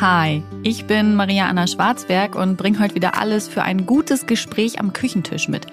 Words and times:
Hi, 0.00 0.44
ich 0.62 0.84
bin 0.84 1.16
Maria 1.16 1.48
Anna 1.48 1.66
Schwarzberg 1.66 2.36
und 2.36 2.56
bringe 2.56 2.78
heute 2.78 2.94
wieder 2.94 3.18
alles 3.18 3.48
für 3.48 3.64
ein 3.64 3.84
gutes 3.84 4.26
Gespräch 4.26 4.78
am 4.78 4.92
Küchentisch 4.92 5.48
mit. 5.48 5.66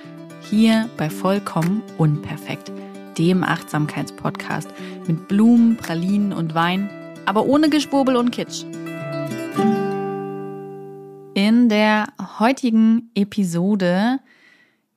Hier 0.49 0.89
bei 0.97 1.11
Vollkommen 1.11 1.83
Unperfekt, 1.99 2.71
dem 3.19 3.43
Achtsamkeitspodcast 3.43 4.67
mit 5.05 5.27
Blumen, 5.27 5.77
Pralinen 5.77 6.33
und 6.33 6.55
Wein, 6.55 6.89
aber 7.27 7.45
ohne 7.45 7.69
Geschwurbel 7.69 8.15
und 8.15 8.31
Kitsch. 8.31 8.63
In 11.35 11.69
der 11.69 12.07
heutigen 12.39 13.11
Episode 13.13 14.19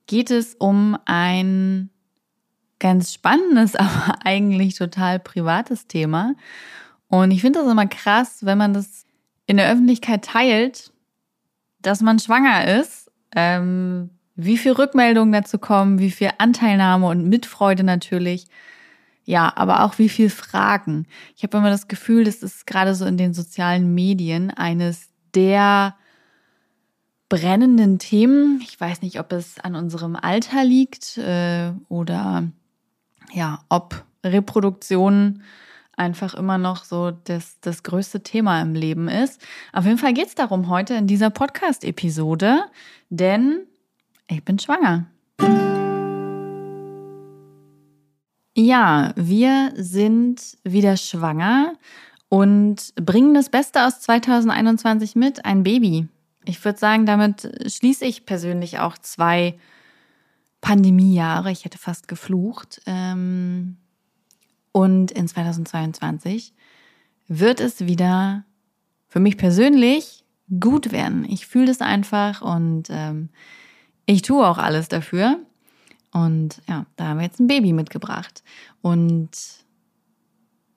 geht 0.07 0.31
es 0.31 0.55
um 0.55 0.97
ein 1.05 1.91
ganz 2.79 3.13
spannendes, 3.13 3.75
aber 3.75 4.15
eigentlich 4.25 4.73
total 4.73 5.19
privates 5.19 5.85
Thema. 5.85 6.33
Und 7.09 7.29
ich 7.29 7.41
finde 7.41 7.59
das 7.59 7.71
immer 7.71 7.85
krass, 7.85 8.39
wenn 8.43 8.57
man 8.57 8.73
das 8.73 9.05
in 9.49 9.57
der 9.57 9.71
Öffentlichkeit 9.71 10.25
teilt, 10.25 10.93
dass 11.81 12.01
man 12.01 12.19
schwanger 12.19 12.79
ist, 12.79 13.09
ähm, 13.35 14.11
wie 14.35 14.59
viel 14.59 14.73
Rückmeldungen 14.73 15.31
dazu 15.31 15.57
kommen, 15.57 15.97
wie 15.97 16.11
viel 16.11 16.29
Anteilnahme 16.37 17.07
und 17.07 17.27
Mitfreude 17.27 17.83
natürlich. 17.83 18.45
Ja, 19.25 19.51
aber 19.55 19.83
auch 19.83 19.97
wie 19.97 20.07
viel 20.07 20.29
Fragen. 20.29 21.07
Ich 21.35 21.41
habe 21.41 21.57
immer 21.57 21.71
das 21.71 21.87
Gefühl, 21.87 22.25
das 22.25 22.43
ist 22.43 22.67
gerade 22.67 22.93
so 22.93 23.05
in 23.05 23.17
den 23.17 23.33
sozialen 23.33 23.95
Medien 23.95 24.51
eines 24.51 25.09
der 25.33 25.95
brennenden 27.27 27.97
Themen. 27.97 28.61
Ich 28.61 28.79
weiß 28.79 29.01
nicht, 29.01 29.19
ob 29.19 29.31
es 29.31 29.59
an 29.59 29.75
unserem 29.75 30.15
Alter 30.15 30.63
liegt 30.63 31.17
äh, 31.17 31.71
oder 31.87 32.43
ja, 33.33 33.63
ob 33.67 34.05
Reproduktion 34.23 35.41
einfach 35.99 36.33
immer 36.33 36.57
noch 36.57 36.83
so 36.83 37.11
das, 37.11 37.59
das 37.59 37.83
größte 37.83 38.21
Thema 38.21 38.61
im 38.61 38.73
Leben 38.73 39.07
ist. 39.07 39.41
Auf 39.73 39.85
jeden 39.85 39.97
Fall 39.97 40.13
geht 40.13 40.27
es 40.27 40.35
darum 40.35 40.69
heute 40.69 40.95
in 40.95 41.07
dieser 41.07 41.29
Podcast-Episode, 41.29 42.63
denn 43.09 43.67
ich 44.27 44.43
bin 44.43 44.57
schwanger. 44.59 45.05
Ja, 48.55 49.13
wir 49.15 49.71
sind 49.75 50.57
wieder 50.63 50.97
schwanger 50.97 51.73
und 52.29 52.93
bringen 52.95 53.33
das 53.33 53.49
Beste 53.49 53.85
aus 53.85 54.01
2021 54.01 55.15
mit, 55.15 55.45
ein 55.45 55.63
Baby. 55.63 56.07
Ich 56.45 56.63
würde 56.63 56.79
sagen, 56.79 57.05
damit 57.05 57.49
schließe 57.67 58.05
ich 58.05 58.25
persönlich 58.25 58.79
auch 58.79 58.97
zwei 58.97 59.57
Pandemiejahre. 60.61 61.51
Ich 61.51 61.65
hätte 61.65 61.77
fast 61.77 62.07
geflucht. 62.07 62.81
Ähm, 62.85 63.77
und 64.71 65.11
in 65.11 65.27
2022 65.27 66.53
wird 67.27 67.59
es 67.59 67.85
wieder 67.85 68.43
für 69.07 69.19
mich 69.19 69.37
persönlich 69.37 70.23
gut 70.59 70.91
werden. 70.91 71.25
Ich 71.29 71.47
fühle 71.47 71.67
das 71.67 71.81
einfach 71.81 72.41
und 72.41 72.85
ähm, 72.89 73.29
ich 74.05 74.21
tue 74.21 74.47
auch 74.47 74.57
alles 74.57 74.87
dafür. 74.87 75.39
Und 76.11 76.61
ja, 76.67 76.85
da 76.95 77.09
haben 77.09 77.17
wir 77.17 77.25
jetzt 77.25 77.39
ein 77.39 77.47
Baby 77.47 77.73
mitgebracht. 77.73 78.43
Und 78.81 79.29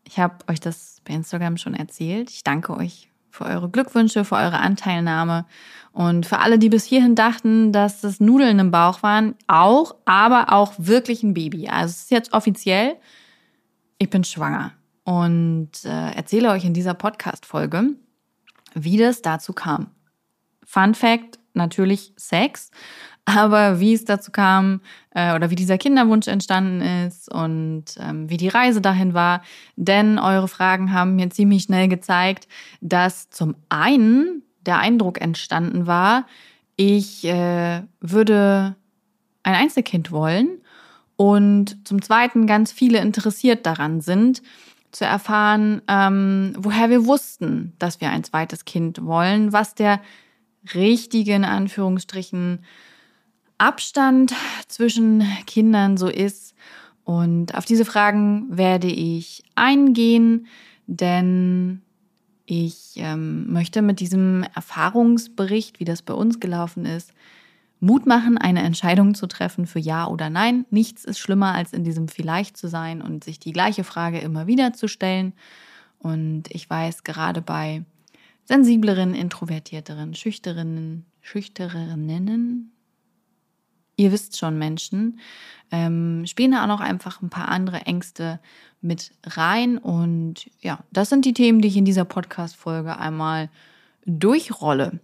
ich 0.07 0.19
habe 0.19 0.37
euch 0.49 0.61
das 0.61 1.01
bei 1.05 1.15
Instagram 1.15 1.57
schon 1.57 1.75
erzählt. 1.75 2.31
Ich 2.31 2.45
danke 2.45 2.77
euch 2.77 3.11
für 3.31 3.47
eure 3.47 3.71
Glückwünsche, 3.71 4.27
für 4.27 4.35
eure 4.35 4.59
Anteilnahme 4.59 5.47
und 5.93 6.27
für 6.27 6.39
alle, 6.39 6.59
die 6.59 6.69
bis 6.69 6.85
hierhin 6.85 7.15
dachten, 7.15 7.73
dass 7.73 8.03
das 8.03 8.21
Nudeln 8.21 8.59
im 8.59 8.71
Bauch 8.71 9.03
waren, 9.03 9.35
auch, 9.47 9.95
aber 10.05 10.53
auch 10.53 10.75
wirklich 10.77 11.23
ein 11.23 11.33
Baby. 11.33 11.69
Also 11.69 11.93
es 11.93 12.03
ist 12.03 12.11
jetzt 12.11 12.35
offiziell 12.35 12.97
ich 14.03 14.11
bin 14.11 14.25
schwanger 14.25 14.73
und 15.05 15.71
äh, 15.85 16.11
erzähle 16.11 16.51
euch 16.51 16.65
in 16.65 16.75
dieser 16.75 16.95
Podcast-Folge, 16.95 17.91
wie 18.75 18.97
das 18.97 19.23
dazu 19.23 19.53
kam. 19.53 19.93
Fun 20.65 20.95
Fact, 20.95 21.39
natürlich 21.55 22.13
Sex, 22.17 22.73
aber 23.25 23.79
wie 23.79 23.95
es 23.95 24.05
dazu 24.05 24.33
kam 24.33 24.81
äh, 25.15 25.37
oder 25.37 25.51
wie 25.51 25.55
dieser 25.55 25.79
Kinderwunsch 25.79 26.27
entstanden 26.27 26.81
ist 27.07 27.33
und 27.33 27.85
ähm, 28.01 28.29
wie 28.29 28.39
die 28.39 28.49
Reise 28.49 28.81
dahin 28.81 29.15
war. 29.15 29.43
Denn 29.77 30.19
eure 30.19 30.49
Fragen 30.49 30.93
haben 30.93 31.15
mir 31.15 31.31
ziemlich 31.31 31.63
schnell 31.63 31.87
gezeigt, 31.87 32.49
dass 32.81 33.31
zum 33.31 33.55
einen 33.69 34.43
der 34.67 34.79
Eindruck 34.79 35.21
entstanden 35.21 35.87
war, 35.87 36.27
ich 36.75 37.25
äh, 37.25 37.83
würde 38.01 38.75
ein 39.45 39.55
Einzelkind 39.55 40.11
wollen 40.11 40.62
und 41.23 41.87
zum 41.87 42.03
Zweiten 42.03 42.49
ganz 42.49 42.73
viele 42.73 42.99
interessiert 42.99 43.65
daran 43.65 44.01
sind, 44.01 44.43
zu 44.91 45.05
erfahren, 45.05 45.81
ähm, 45.87 46.53
woher 46.59 46.91
wir 46.91 47.07
wussten, 47.07 47.75
dass 47.79 48.01
wir 48.01 48.11
ein 48.11 48.25
zweites 48.25 48.65
Kind 48.65 49.05
wollen, 49.05 49.53
was 49.53 49.77
der 49.77 50.01
richtige, 50.75 51.35
in 51.35 51.45
Anführungsstrichen, 51.45 52.65
Abstand 53.57 54.35
zwischen 54.67 55.25
Kindern 55.47 55.97
so 55.97 56.09
ist. 56.09 56.57
Und 57.05 57.55
auf 57.55 57.67
diese 57.67 57.85
Fragen 57.85 58.49
werde 58.51 58.89
ich 58.89 59.45
eingehen, 59.55 60.49
denn 60.89 61.83
ich 62.47 62.95
ähm, 62.97 63.53
möchte 63.53 63.81
mit 63.81 64.01
diesem 64.01 64.45
Erfahrungsbericht, 64.57 65.79
wie 65.79 65.85
das 65.85 66.03
bei 66.03 66.15
uns 66.15 66.41
gelaufen 66.41 66.85
ist, 66.85 67.13
Mut 67.83 68.07
machen, 68.07 68.39
eine 68.39 68.63
Entscheidung 68.63 69.17
zu 69.17 69.27
treffen 69.27 69.67
für 69.67 69.81
Ja 69.81 70.07
oder 70.07 70.31
Nein. 70.31 70.67
Nichts 70.71 71.05
ist 71.05 71.19
schlimmer, 71.19 71.53
als 71.53 71.73
in 71.73 71.83
diesem 71.83 72.07
Vielleicht 72.07 72.57
zu 72.57 72.69
sein 72.69 73.03
und 73.03 73.25
sich 73.25 73.41
die 73.41 73.53
gleiche 73.53 73.83
Frage 73.83 74.21
immer 74.21 74.47
wieder 74.47 74.73
zu 74.73 74.87
stellen. 74.87 75.33
Und 75.99 76.45
ich 76.51 76.71
weiß, 76.71 77.03
gerade 77.03 77.43
bei 77.43 77.85
sensibleren, 78.45 79.17
introvertierteren, 79.17 80.15
schüchternen, 80.15 81.07
schüchternen, 81.23 82.71
ihr 83.97 84.13
wisst 84.13 84.39
schon, 84.39 84.59
Menschen, 84.59 85.19
ähm, 85.73 86.25
spielen 86.27 86.53
da 86.53 86.63
auch 86.63 86.69
noch 86.69 86.81
einfach 86.81 87.21
ein 87.21 87.31
paar 87.31 87.49
andere 87.49 87.81
Ängste 87.81 88.39
mit 88.81 89.11
rein. 89.25 89.77
Und 89.77 90.49
ja, 90.61 90.85
das 90.93 91.09
sind 91.09 91.25
die 91.25 91.35
Themen, 91.35 91.61
die 91.61 91.69
ich 91.69 91.77
in 91.77 91.85
dieser 91.85 92.05
Podcast-Folge 92.05 92.97
einmal 92.97 93.51
durchrolle. 94.07 95.01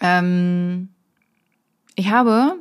Ähm, 0.00 0.90
ich 2.02 2.10
habe 2.10 2.56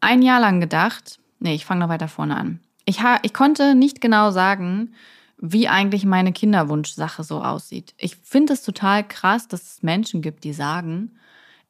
ein 0.00 0.20
Jahr 0.22 0.40
lang 0.40 0.58
gedacht, 0.58 1.20
nee, 1.38 1.54
ich 1.54 1.64
fange 1.64 1.78
noch 1.78 1.88
weiter 1.88 2.08
vorne 2.08 2.36
an. 2.36 2.58
Ich, 2.86 3.02
ha, 3.02 3.20
ich 3.22 3.32
konnte 3.32 3.76
nicht 3.76 4.00
genau 4.00 4.32
sagen, 4.32 4.94
wie 5.38 5.68
eigentlich 5.68 6.04
meine 6.04 6.32
Kinderwunschsache 6.32 7.22
so 7.22 7.40
aussieht. 7.40 7.94
Ich 7.96 8.16
finde 8.16 8.54
es 8.54 8.64
total 8.64 9.06
krass, 9.06 9.46
dass 9.46 9.62
es 9.62 9.82
Menschen 9.84 10.22
gibt, 10.22 10.42
die 10.42 10.52
sagen, 10.52 11.12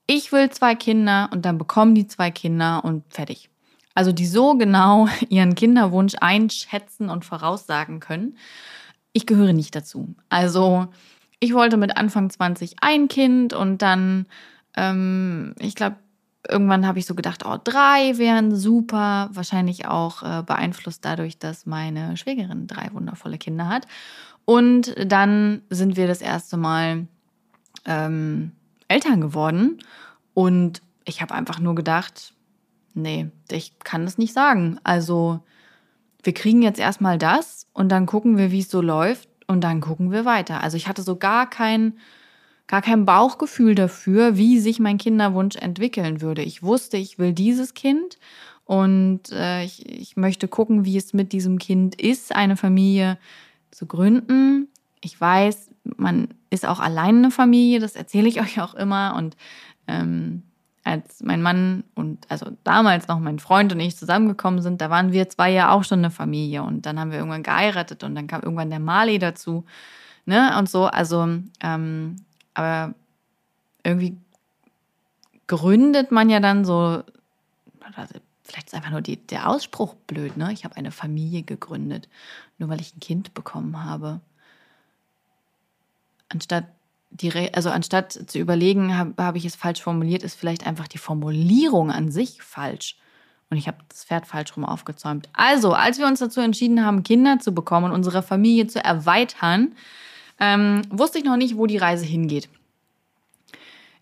ich 0.07 0.33
will 0.33 0.49
zwei 0.49 0.75
Kinder 0.75 1.29
und 1.31 1.45
dann 1.45 1.59
bekommen 1.59 1.95
die 1.95 2.07
zwei 2.07 2.31
Kinder 2.31 2.83
und 2.87 3.05
fertig. 3.13 3.51
Also 3.95 4.11
die 4.11 4.27
so 4.27 4.55
genau 4.55 5.09
ihren 5.29 5.55
Kinderwunsch 5.55 6.15
einschätzen 6.23 7.11
und 7.11 7.27
voraussagen 7.27 8.01
können. 8.01 8.39
Ich 9.13 9.27
gehöre 9.27 9.53
nicht 9.53 9.77
dazu. 9.77 10.15
Also 10.31 10.87
ich 11.39 11.53
wollte 11.53 11.77
mit 11.77 11.99
Anfang 11.99 12.31
20 12.31 12.77
ein 12.81 13.09
Kind 13.09 13.53
und 13.53 13.83
dann, 13.83 14.25
ähm, 14.75 15.55
ich 15.59 15.75
glaube, 15.75 15.97
irgendwann 16.49 16.87
habe 16.87 16.99
ich 16.99 17.07
so 17.07 17.15
gedacht, 17.15 17.45
oh, 17.47 17.57
drei 17.63 18.19
wären 18.19 18.55
super. 18.55 19.29
Wahrscheinlich 19.33 19.87
auch 19.87 20.23
äh, 20.23 20.43
beeinflusst 20.43 21.05
dadurch, 21.05 21.39
dass 21.39 21.67
meine 21.67 22.17
Schwägerin 22.17 22.67
drei 22.67 22.91
wundervolle 22.93 23.39
Kinder 23.39 23.69
hat. 23.69 23.87
Und 24.45 24.95
dann 25.07 25.63
sind 25.71 25.97
wir 25.97 26.07
das 26.07 26.21
erste 26.21 26.57
Mal 26.57 27.07
ähm, 27.87 28.53
Eltern 28.89 29.21
geworden. 29.21 29.79
Und 30.35 30.83
ich 31.05 31.23
habe 31.23 31.35
einfach 31.35 31.61
nur 31.61 31.75
gedacht, 31.75 32.35
nee, 32.95 33.31
ich 33.51 33.79
kann 33.79 34.05
das 34.05 34.19
nicht 34.19 34.33
sagen. 34.33 34.79
Also 34.85 35.41
wir 36.23 36.35
kriegen 36.35 36.63
jetzt 36.63 36.81
erstmal 36.81 37.19
das 37.19 37.67
und 37.73 37.91
dann 37.91 38.07
gucken 38.07 38.37
wir, 38.37 38.51
wie 38.51 38.61
es 38.61 38.71
so 38.71 38.81
läuft 38.81 39.29
und 39.47 39.63
dann 39.63 39.81
gucken 39.81 40.11
wir 40.11 40.25
weiter. 40.25 40.63
Also 40.63 40.77
ich 40.77 40.89
hatte 40.89 41.03
so 41.03 41.17
gar 41.17 41.49
kein 41.49 41.95
gar 42.67 42.83
kein 42.83 43.05
Bauchgefühl 43.05 43.75
dafür, 43.75 44.37
wie 44.37 44.59
sich 44.59 44.81
mein 44.81 44.99
Kinderwunsch 44.99 45.57
entwickeln 45.57 46.21
würde. 46.21 46.43
Ich 46.43 46.63
wusste, 46.63 46.97
ich 46.97 47.19
will 47.19 47.33
dieses 47.33 47.75
Kind 47.75 48.19
und 48.65 49.31
äh, 49.33 49.65
ich, 49.65 49.87
ich 49.87 50.17
möchte 50.17 50.49
gucken, 50.49 50.85
wie 50.85 50.97
es 50.97 51.13
mit 51.13 51.33
diesem 51.33 51.59
Kind 51.59 52.01
ist, 52.01 52.35
eine 52.35 52.57
Familie 52.57 53.19
zu 53.71 53.87
gründen. 53.87 54.69
Ich 55.03 55.21
weiß, 55.21 55.71
man 55.97 56.29
ist 56.49 56.67
auch 56.67 56.81
allein 56.81 57.19
eine 57.19 57.31
Familie, 57.31 57.81
das 57.81 57.97
erzähle 57.97 58.29
ich 58.29 58.41
euch 58.41 58.61
auch 58.61 58.75
immer. 58.75 59.15
Und 59.17 59.37
ähm, 59.87 60.43
als 60.83 61.23
mein 61.23 61.43
Mann 61.43 61.85
und 61.95 62.31
also 62.31 62.47
damals 62.63 63.09
noch 63.09 63.19
mein 63.19 63.39
Freund 63.39 63.73
und 63.73 63.81
ich 63.81 63.97
zusammengekommen 63.97 64.63
sind, 64.63 64.81
da 64.81 64.91
waren 64.91 65.13
wir 65.13 65.29
zwei 65.29 65.51
ja 65.51 65.71
auch 65.71 65.85
schon 65.85 66.01
eine 66.01 66.11
Familie. 66.11 66.63
Und 66.63 66.87
dann 66.87 66.99
haben 66.99 67.11
wir 67.11 67.19
irgendwann 67.19 67.43
geheiratet 67.43 68.03
und 68.05 68.15
dann 68.15 68.27
kam 68.27 68.43
irgendwann 68.43 68.71
der 68.71 68.81
Mali 68.81 69.19
dazu. 69.19 69.65
Ne? 70.27 70.57
Und 70.59 70.71
so, 70.71 70.87
also 70.87 71.27
ähm, 71.63 72.17
aber 72.55 72.95
irgendwie 73.83 74.17
gründet 75.47 76.11
man 76.11 76.31
ja 76.31 76.41
dann 76.41 76.65
so, 76.65 77.03
vielleicht 78.43 78.69
ist 78.69 78.75
einfach 78.75 78.91
nur 78.91 79.03
die, 79.03 79.17
der 79.17 79.49
Ausspruch 79.49 79.95
blöd, 80.07 80.37
ne? 80.37 80.53
Ich 80.53 80.65
habe 80.65 80.77
eine 80.77 80.91
Familie 80.91 81.43
gegründet, 81.43 82.09
nur 82.59 82.69
weil 82.69 82.81
ich 82.81 82.95
ein 82.97 83.01
Kind 83.01 83.35
bekommen 83.35 83.85
habe. 83.85 84.21
anstatt 86.29 86.65
die, 87.11 87.33
also 87.55 87.71
anstatt 87.71 88.13
zu 88.13 88.39
überlegen, 88.39 88.97
habe 88.97 89.23
hab 89.23 89.37
ich 89.37 89.45
es 89.45 89.55
falsch 89.55 89.81
formuliert, 89.81 90.25
ist 90.25 90.35
vielleicht 90.35 90.67
einfach 90.67 90.89
die 90.89 90.99
Formulierung 90.99 91.93
an 91.93 92.11
sich 92.11 92.43
falsch. 92.43 92.97
Und 93.51 93.57
ich 93.57 93.69
habe 93.69 93.79
das 93.89 94.05
Pferd 94.05 94.27
falsch 94.27 94.57
rum 94.57 94.65
aufgezäumt. 94.65 95.29
Also, 95.33 95.75
als 95.75 95.99
wir 95.99 96.07
uns 96.07 96.19
dazu 96.19 96.41
entschieden 96.41 96.85
haben, 96.85 97.05
Kinder 97.05 97.39
zu 97.39 97.53
bekommen 97.55 97.87
und 97.87 97.93
unsere 97.93 98.23
Familie 98.23 98.67
zu 98.67 98.83
erweitern, 98.83 99.77
ähm, 100.41 100.83
wusste 100.91 101.19
ich 101.19 101.25
noch 101.25 101.37
nicht, 101.37 101.57
wo 101.57 101.67
die 101.67 101.77
Reise 101.77 102.05
hingeht. 102.05 102.49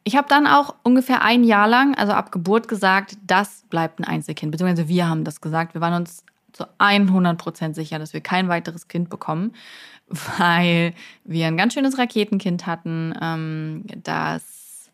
Ich 0.05 0.17
habe 0.17 0.29
dann 0.29 0.47
auch 0.47 0.75
ungefähr 0.83 1.23
ein 1.23 1.45
Jahr 1.45 1.69
lang, 1.69 1.95
also 1.95 2.13
ab 2.13 2.33
Geburt, 2.33 2.67
gesagt, 2.67 3.17
das 3.25 3.65
bleibt 3.71 4.01
ein 4.01 4.05
Einzelkind. 4.05 4.51
Beziehungsweise 4.51 4.89
wir 4.89 5.09
haben 5.09 5.25
das 5.25 5.41
gesagt. 5.41 5.75
Wir 5.75 5.81
waren 5.81 5.95
uns 5.95 6.25
zu 6.53 6.65
100 6.79 7.39
Prozent 7.39 7.75
sicher, 7.77 7.99
dass 7.99 8.13
wir 8.13 8.21
kein 8.21 8.49
weiteres 8.49 8.89
Kind 8.89 9.11
bekommen, 9.11 9.53
weil 10.39 10.95
wir 11.25 11.47
ein 11.47 11.57
ganz 11.57 11.75
schönes 11.75 11.99
Raketenkind 11.99 12.67
hatten, 12.67 13.15
ähm, 13.21 13.85
das 14.03 14.91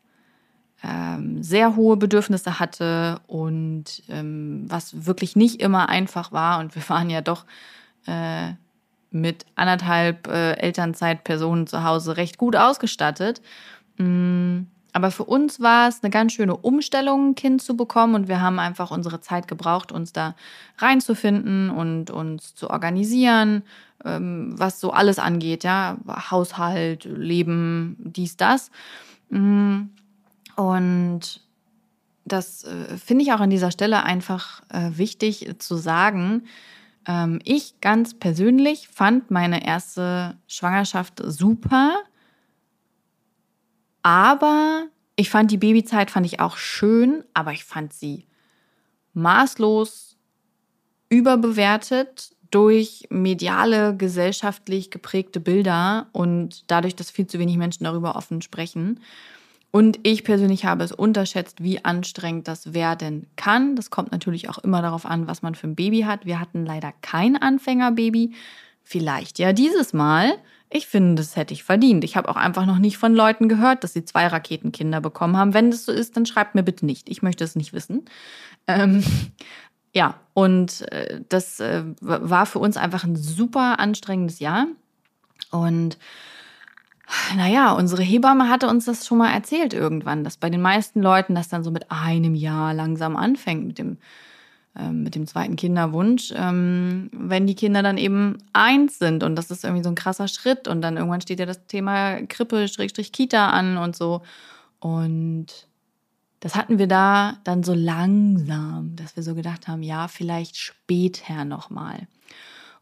ähm, 0.83 1.43
sehr 1.43 1.75
hohe 1.75 1.97
Bedürfnisse 1.97 2.61
hatte 2.61 3.21
und 3.27 4.03
ähm, 4.09 4.67
was 4.69 5.07
wirklich 5.07 5.37
nicht 5.37 5.61
immer 5.61 5.89
einfach 5.89 6.33
war. 6.33 6.61
Und 6.61 6.75
wir 6.75 6.87
waren 6.89 7.11
ja 7.11 7.23
doch 7.23 7.47
äh, 8.07 8.53
mit 9.11 9.47
anderthalb 9.55 10.29
äh, 10.29 10.53
Elternzeitpersonen 10.55 11.67
zu 11.67 11.85
Hause 11.85 12.17
recht 12.17 12.39
gut 12.39 12.57
ausgestattet. 12.57 13.41
Mm 13.97 14.63
aber 14.93 15.11
für 15.11 15.25
uns 15.25 15.61
war 15.61 15.89
es 15.89 16.03
eine 16.03 16.11
ganz 16.11 16.33
schöne 16.33 16.57
Umstellung, 16.57 17.31
ein 17.31 17.35
Kind 17.35 17.63
zu 17.63 17.77
bekommen. 17.77 18.15
Und 18.15 18.27
wir 18.29 18.41
haben 18.41 18.59
einfach 18.59 18.91
unsere 18.91 19.21
Zeit 19.21 19.47
gebraucht, 19.47 19.93
uns 19.93 20.13
da 20.13 20.35
reinzufinden 20.79 21.71
und 21.71 22.11
uns 22.11 22.55
zu 22.55 22.71
organisieren, 22.71 23.63
ähm, 24.05 24.55
was 24.59 24.81
so 24.81 24.91
alles 24.91 25.19
angeht, 25.19 25.63
ja, 25.63 25.99
Haushalt, 26.31 27.05
Leben, 27.05 27.97
dies, 28.01 28.37
das. 28.37 28.71
Mm. 29.31 29.83
Und 30.57 31.43
das 32.25 32.65
äh, 32.65 32.97
finde 32.97 33.23
ich 33.25 33.33
auch 33.33 33.41
an 33.41 33.51
dieser 33.51 33.71
Stelle 33.71 34.03
einfach 34.03 34.63
äh, 34.71 34.91
wichtig 34.97 35.49
zu 35.59 35.77
sagen. 35.77 36.43
Ähm, 37.09 37.41
ich 37.43 37.81
ganz 37.81 38.15
persönlich 38.15 38.87
fand 38.89 39.33
meine 39.33 39.67
erste 39.67 40.37
Schwangerschaft 40.47 41.21
super 41.25 42.05
aber 44.03 44.87
ich 45.17 45.29
fand 45.29 45.51
die 45.51 45.59
Babyzeit 45.59 46.11
fand 46.11 46.25
ich 46.25 46.41
auch 46.41 46.57
schön, 46.57 47.25
aber 47.35 47.53
ich 47.53 47.65
fand 47.65 47.93
sie 47.93 48.25
maßlos 49.13 50.17
überbewertet 51.11 52.35
durch 52.51 53.07
mediale, 53.11 53.95
gesellschaftlich 53.95 54.91
geprägte 54.91 55.41
Bilder 55.41 56.09
und 56.13 56.71
dadurch, 56.71 56.97
dass 56.97 57.11
viel 57.11 57.27
zu 57.27 57.39
wenig 57.39 57.59
Menschen 57.59 57.85
darüber 57.85 58.17
offen 58.17 58.41
sprechen. 58.41 59.01
Und 59.71 59.99
ich 60.03 60.25
persönlich 60.25 60.65
habe 60.65 60.83
es 60.83 60.93
unterschätzt, 60.93 61.63
wie 61.63 61.85
anstrengend 61.85 62.49
das 62.49 62.73
werden 62.73 63.27
kann. 63.37 63.77
Das 63.77 63.91
kommt 63.91 64.13
natürlich 64.13 64.49
auch 64.49 64.59
immer 64.59 64.81
darauf 64.81 65.05
an, 65.05 65.27
was 65.27 65.43
man 65.43 65.55
für 65.55 65.67
ein 65.67 65.75
Baby 65.75 66.03
hat. 66.03 66.25
Wir 66.25 66.41
hatten 66.41 66.65
leider 66.65 66.93
kein 67.03 67.37
Anfängerbaby. 67.37 68.33
Vielleicht 68.83 69.39
ja 69.39 69.53
dieses 69.53 69.93
Mal. 69.93 70.33
Ich 70.71 70.87
finde, 70.87 71.17
das 71.17 71.37
hätte 71.37 71.53
ich 71.53 71.65
verdient. 71.65 72.05
Ich 72.05 72.17
habe 72.17 72.29
auch 72.29 72.37
einfach 72.37 72.65
noch 72.65 72.79
nicht 72.79 72.97
von 72.97 73.15
Leuten 73.15 73.49
gehört, 73.49 73.85
dass 73.85 73.93
sie 73.93 74.05
zwei 74.05 74.27
Raketenkinder 74.27 75.01
bekommen 75.01 75.37
haben. 75.37 75.53
Wenn 75.53 75.71
das 75.71 75.85
so 75.85 75.93
ist, 75.93 76.17
dann 76.17 76.25
schreibt 76.25 76.55
mir 76.55 76.63
bitte 76.63 76.87
nicht. 76.87 77.09
Ich 77.11 77.23
möchte 77.23 77.45
es 77.45 77.55
nicht 77.55 77.75
wissen. 77.75 78.07
Ähm, 78.67 79.05
ja, 79.95 80.15
und 80.33 80.91
äh, 80.93 81.21
das 81.29 81.61
äh, 81.61 81.85
war 82.01 82.47
für 82.47 82.59
uns 82.59 82.79
einfach 82.79 83.05
ein 83.05 83.17
super 83.17 83.79
anstrengendes 83.79 84.39
Jahr. 84.39 84.67
Und 85.51 85.99
naja, 87.37 87.73
unsere 87.73 88.03
Hebamme 88.03 88.49
hatte 88.49 88.69
uns 88.69 88.85
das 88.85 89.07
schon 89.07 89.19
mal 89.19 89.33
erzählt 89.33 89.73
irgendwann, 89.73 90.25
dass 90.25 90.37
bei 90.37 90.51
den 90.51 90.61
meisten 90.61 91.01
Leuten 91.01 91.35
das 91.35 91.49
dann 91.49 91.65
so 91.65 91.71
mit 91.71 91.91
einem 91.91 92.35
Jahr 92.35 92.75
langsam 92.75 93.17
anfängt 93.17 93.67
mit 93.67 93.79
dem 93.79 93.99
ähm, 94.79 95.03
mit 95.03 95.15
dem 95.15 95.27
zweiten 95.27 95.57
Kinderwunsch, 95.57 96.33
ähm, 96.37 97.11
wenn 97.13 97.47
die 97.47 97.57
Kinder 97.57 97.83
dann 97.83 97.99
eben 97.99 98.39
eins 98.53 98.99
sind. 98.99 99.25
Und 99.25 99.35
das 99.35 99.51
ist 99.51 99.65
irgendwie 99.65 99.83
so 99.83 99.89
ein 99.89 99.97
krasser 99.97 100.29
Schritt. 100.29 100.69
Und 100.69 100.83
dann 100.83 100.97
irgendwann 100.97 101.21
steht 101.21 101.41
ja 101.41 101.47
das 101.47 101.67
Thema 101.67 102.23
Krippe, 102.27 102.69
Schrägstrich 102.69 103.11
Kita 103.11 103.51
an 103.51 103.77
und 103.77 103.97
so. 103.97 104.23
Und 104.79 105.47
das 106.41 106.55
hatten 106.55 106.79
wir 106.79 106.87
da 106.87 107.39
dann 107.43 107.65
so 107.65 107.75
langsam, 107.75 108.95
dass 108.95 109.17
wir 109.17 109.25
so 109.25 109.35
gedacht 109.35 109.67
haben, 109.67 109.83
ja, 109.83 110.07
vielleicht 110.07 110.57
später 110.57 111.45
nochmal. 111.45 112.07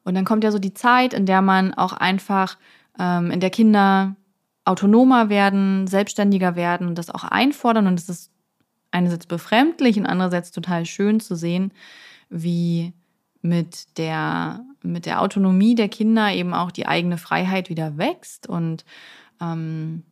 Und 0.04 0.14
dann 0.14 0.26
kommt 0.26 0.44
ja 0.44 0.52
so 0.52 0.58
die 0.58 0.74
Zeit, 0.74 1.14
in 1.14 1.24
der 1.24 1.40
man 1.40 1.72
auch 1.72 1.94
einfach, 1.94 2.58
ähm, 2.98 3.30
in 3.30 3.40
der 3.40 3.50
Kinder 3.50 4.16
autonomer 4.64 5.28
werden, 5.28 5.86
selbstständiger 5.86 6.56
werden 6.56 6.88
und 6.88 6.98
das 6.98 7.10
auch 7.10 7.24
einfordern. 7.24 7.86
Und 7.86 7.98
es 7.98 8.08
ist 8.08 8.32
einerseits 8.90 9.26
befremdlich 9.26 9.98
und 9.98 10.06
andererseits 10.06 10.50
total 10.50 10.86
schön 10.86 11.20
zu 11.20 11.36
sehen, 11.36 11.72
wie 12.28 12.92
mit 13.42 13.98
der, 13.98 14.64
mit 14.82 15.06
der 15.06 15.22
Autonomie 15.22 15.74
der 15.74 15.88
Kinder 15.88 16.32
eben 16.32 16.52
auch 16.52 16.72
die 16.72 16.86
eigene 16.86 17.16
Freiheit 17.18 17.68
wieder 17.68 17.96
wächst. 17.96 18.48
Und 18.48 18.84
ähm, 19.40 20.02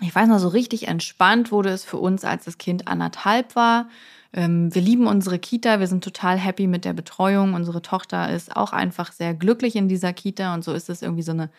ich 0.00 0.14
weiß 0.14 0.28
noch, 0.28 0.38
so 0.38 0.48
richtig 0.48 0.86
entspannt 0.88 1.50
wurde 1.50 1.70
es 1.70 1.84
für 1.84 1.98
uns, 1.98 2.24
als 2.24 2.44
das 2.44 2.58
Kind 2.58 2.86
anderthalb 2.86 3.56
war. 3.56 3.88
Ähm, 4.32 4.72
wir 4.72 4.82
lieben 4.82 5.08
unsere 5.08 5.40
Kita, 5.40 5.80
wir 5.80 5.88
sind 5.88 6.04
total 6.04 6.38
happy 6.38 6.68
mit 6.68 6.84
der 6.84 6.92
Betreuung. 6.92 7.54
Unsere 7.54 7.82
Tochter 7.82 8.30
ist 8.30 8.54
auch 8.54 8.72
einfach 8.72 9.10
sehr 9.10 9.34
glücklich 9.34 9.74
in 9.74 9.88
dieser 9.88 10.12
Kita 10.12 10.54
und 10.54 10.62
so 10.62 10.72
ist 10.72 10.88
es 10.88 11.02
irgendwie 11.02 11.22
so 11.22 11.32
eine 11.32 11.50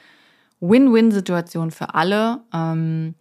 Win-Win-Situation 0.62 1.72
für 1.72 1.96
alle. 1.96 2.42
Ähm, 2.54 3.16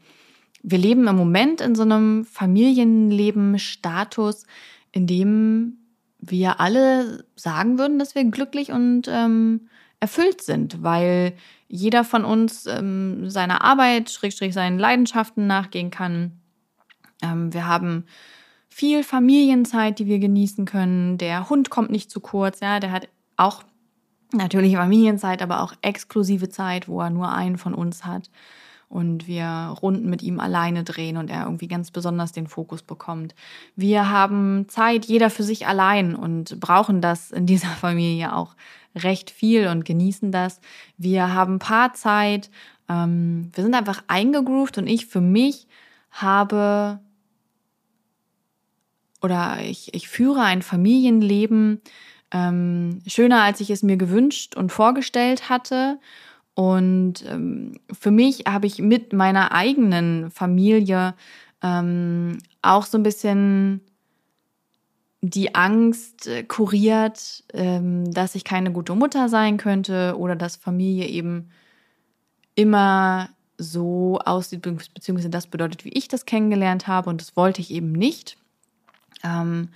wir 0.63 0.79
leben 0.79 1.09
im 1.09 1.17
Moment 1.17 1.61
in 1.61 1.75
so 1.75 1.83
einem 1.83 2.25
Familienleben-Status, 2.25 4.47
in 4.93 5.07
dem 5.07 5.79
wir 6.19 6.61
alle 6.61 7.25
sagen 7.35 7.79
würden, 7.79 7.99
dass 7.99 8.15
wir 8.15 8.25
glücklich 8.25 8.73
und 8.73 9.09
ähm, 9.09 9.69
erfüllt 10.01 10.43
sind, 10.43 10.83
weil 10.83 11.35
jeder 11.69 12.05
von 12.05 12.25
uns 12.25 12.67
ähm, 12.67 13.31
seiner 13.31 13.63
Arbeit, 13.63 14.11
Schrägstrich 14.11 14.53
seinen 14.53 14.79
Leidenschaften 14.79 15.47
nachgehen 15.47 15.91
kann. 15.91 16.33
Ähm, 17.23 17.55
wir 17.55 17.67
haben 17.67 18.05
viel 18.69 19.03
Familienzeit, 19.03 19.99
die 19.99 20.07
wir 20.07 20.19
genießen 20.19 20.65
können. 20.65 21.19
Der 21.19 21.49
Hund 21.49 21.71
kommt 21.71 21.91
nicht 21.91 22.11
zu 22.11 22.21
kurz, 22.21 22.61
ja, 22.61 22.81
der 22.81 22.93
hat 22.93 23.09
auch 23.37 23.63
natürlich 24.33 24.77
Familienzeit, 24.77 25.43
aber 25.43 25.63
auch 25.63 25.75
exklusive 25.83 26.49
Zeit, 26.49 26.89
wo 26.89 27.01
er 27.01 27.11
nur 27.11 27.33
einen 27.33 27.59
von 27.59 27.75
uns 27.75 28.05
hat 28.05 28.31
und 28.91 29.29
wir 29.29 29.77
Runden 29.81 30.11
mit 30.11 30.21
ihm 30.21 30.41
alleine 30.41 30.83
drehen 30.83 31.17
und 31.17 31.31
er 31.31 31.45
irgendwie 31.45 31.69
ganz 31.69 31.93
besonders 31.93 32.33
den 32.33 32.49
Fokus 32.49 32.83
bekommt. 32.83 33.37
Wir 33.77 34.11
haben 34.11 34.67
Zeit, 34.69 35.05
jeder 35.05 35.31
für 35.31 35.45
sich 35.45 35.69
allein 35.69 36.17
und 36.17 36.59
brauchen 36.59 37.01
das 37.01 37.31
in 37.31 37.47
dieser 37.47 37.69
Familie 37.69 38.35
auch 38.35 38.57
recht 38.97 39.31
viel 39.31 39.69
und 39.69 39.85
genießen 39.85 40.33
das. 40.33 40.61
Wir 40.99 41.33
haben 41.33 41.61
Paarzeit. 41.61 42.51
Ähm, 42.89 43.53
wir 43.55 43.63
sind 43.63 43.75
einfach 43.75 44.03
eingegroovt 44.09 44.77
und 44.79 44.89
ich 44.89 45.07
für 45.07 45.21
mich 45.21 45.69
habe 46.11 46.99
oder 49.23 49.59
ich, 49.63 49.95
ich 49.95 50.09
führe 50.09 50.43
ein 50.43 50.63
Familienleben 50.63 51.81
ähm, 52.33 53.01
schöner, 53.07 53.43
als 53.43 53.61
ich 53.61 53.71
es 53.71 53.83
mir 53.83 53.97
gewünscht 53.97 54.57
und 54.57 54.71
vorgestellt 54.73 55.49
hatte. 55.49 55.99
Und 56.55 57.25
ähm, 57.27 57.81
für 57.93 58.11
mich 58.11 58.45
habe 58.47 58.67
ich 58.67 58.79
mit 58.79 59.13
meiner 59.13 59.53
eigenen 59.53 60.31
Familie 60.31 61.15
ähm, 61.63 62.39
auch 62.63 62.85
so 62.85 62.99
ein 62.99 63.03
bisschen 63.03 63.81
die 65.23 65.55
Angst 65.55 66.27
äh, 66.27 66.45
kuriert, 66.45 67.45
ähm, 67.53 68.11
dass 68.13 68.35
ich 68.35 68.45
keine 68.45 68.73
gute 68.73 68.95
Mutter 68.95 69.29
sein 69.29 69.59
könnte 69.59 70.15
oder 70.17 70.35
dass 70.37 70.57
Familie 70.57 71.07
eben 71.07 71.51
immer 72.55 73.29
so 73.59 74.19
aussieht, 74.25 74.63
beziehungsweise 74.63 75.29
das 75.29 75.47
bedeutet, 75.47 75.85
wie 75.85 75.91
ich 75.91 76.09
das 76.09 76.25
kennengelernt 76.25 76.87
habe. 76.87 77.11
Und 77.11 77.21
das 77.21 77.37
wollte 77.37 77.61
ich 77.61 77.71
eben 77.71 77.93
nicht. 77.93 78.39
Ähm, 79.23 79.69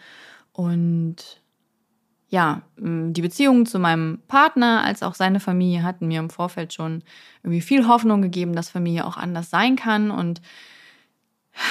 und 0.53 1.43
ja, 2.35 2.63
die 2.77 3.23
Beziehungen 3.23 3.65
zu 3.65 3.79
meinem 3.79 4.19
Partner 4.27 4.83
als 4.83 5.05
auch 5.05 5.15
seine 5.15 5.39
Familie 5.39 5.85
hatten 5.85 6.09
mir 6.09 6.19
im 6.19 6.31
Vorfeld 6.31 6.73
schon 6.73 7.05
irgendwie 7.45 7.61
viel 7.61 7.87
Hoffnung 7.87 8.23
gegeben, 8.23 8.57
dass 8.57 8.71
Familie 8.71 9.07
auch 9.07 9.17
anders 9.17 9.51
sein 9.51 9.77
kann. 9.77 10.11
Und 10.11 10.43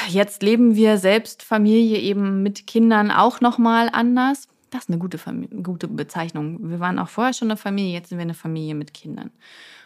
jetzt 0.07 0.41
leben 0.41 0.77
wir 0.77 0.99
selbst 0.99 1.43
Familie 1.43 1.99
eben 1.99 2.43
mit 2.43 2.65
Kindern 2.65 3.11
auch 3.11 3.41
nochmal 3.41 3.89
anders. 3.91 4.47
Das 4.69 4.83
ist 4.83 4.89
eine 4.89 4.99
gute, 4.99 5.17
Familie, 5.17 5.61
gute 5.63 5.89
Bezeichnung. 5.89 6.69
Wir 6.69 6.79
waren 6.79 6.97
auch 6.97 7.09
vorher 7.09 7.33
schon 7.33 7.51
eine 7.51 7.57
Familie, 7.57 7.91
jetzt 7.91 8.07
sind 8.07 8.17
wir 8.17 8.23
eine 8.23 8.33
Familie 8.33 8.73
mit 8.73 8.93
Kindern. 8.93 9.31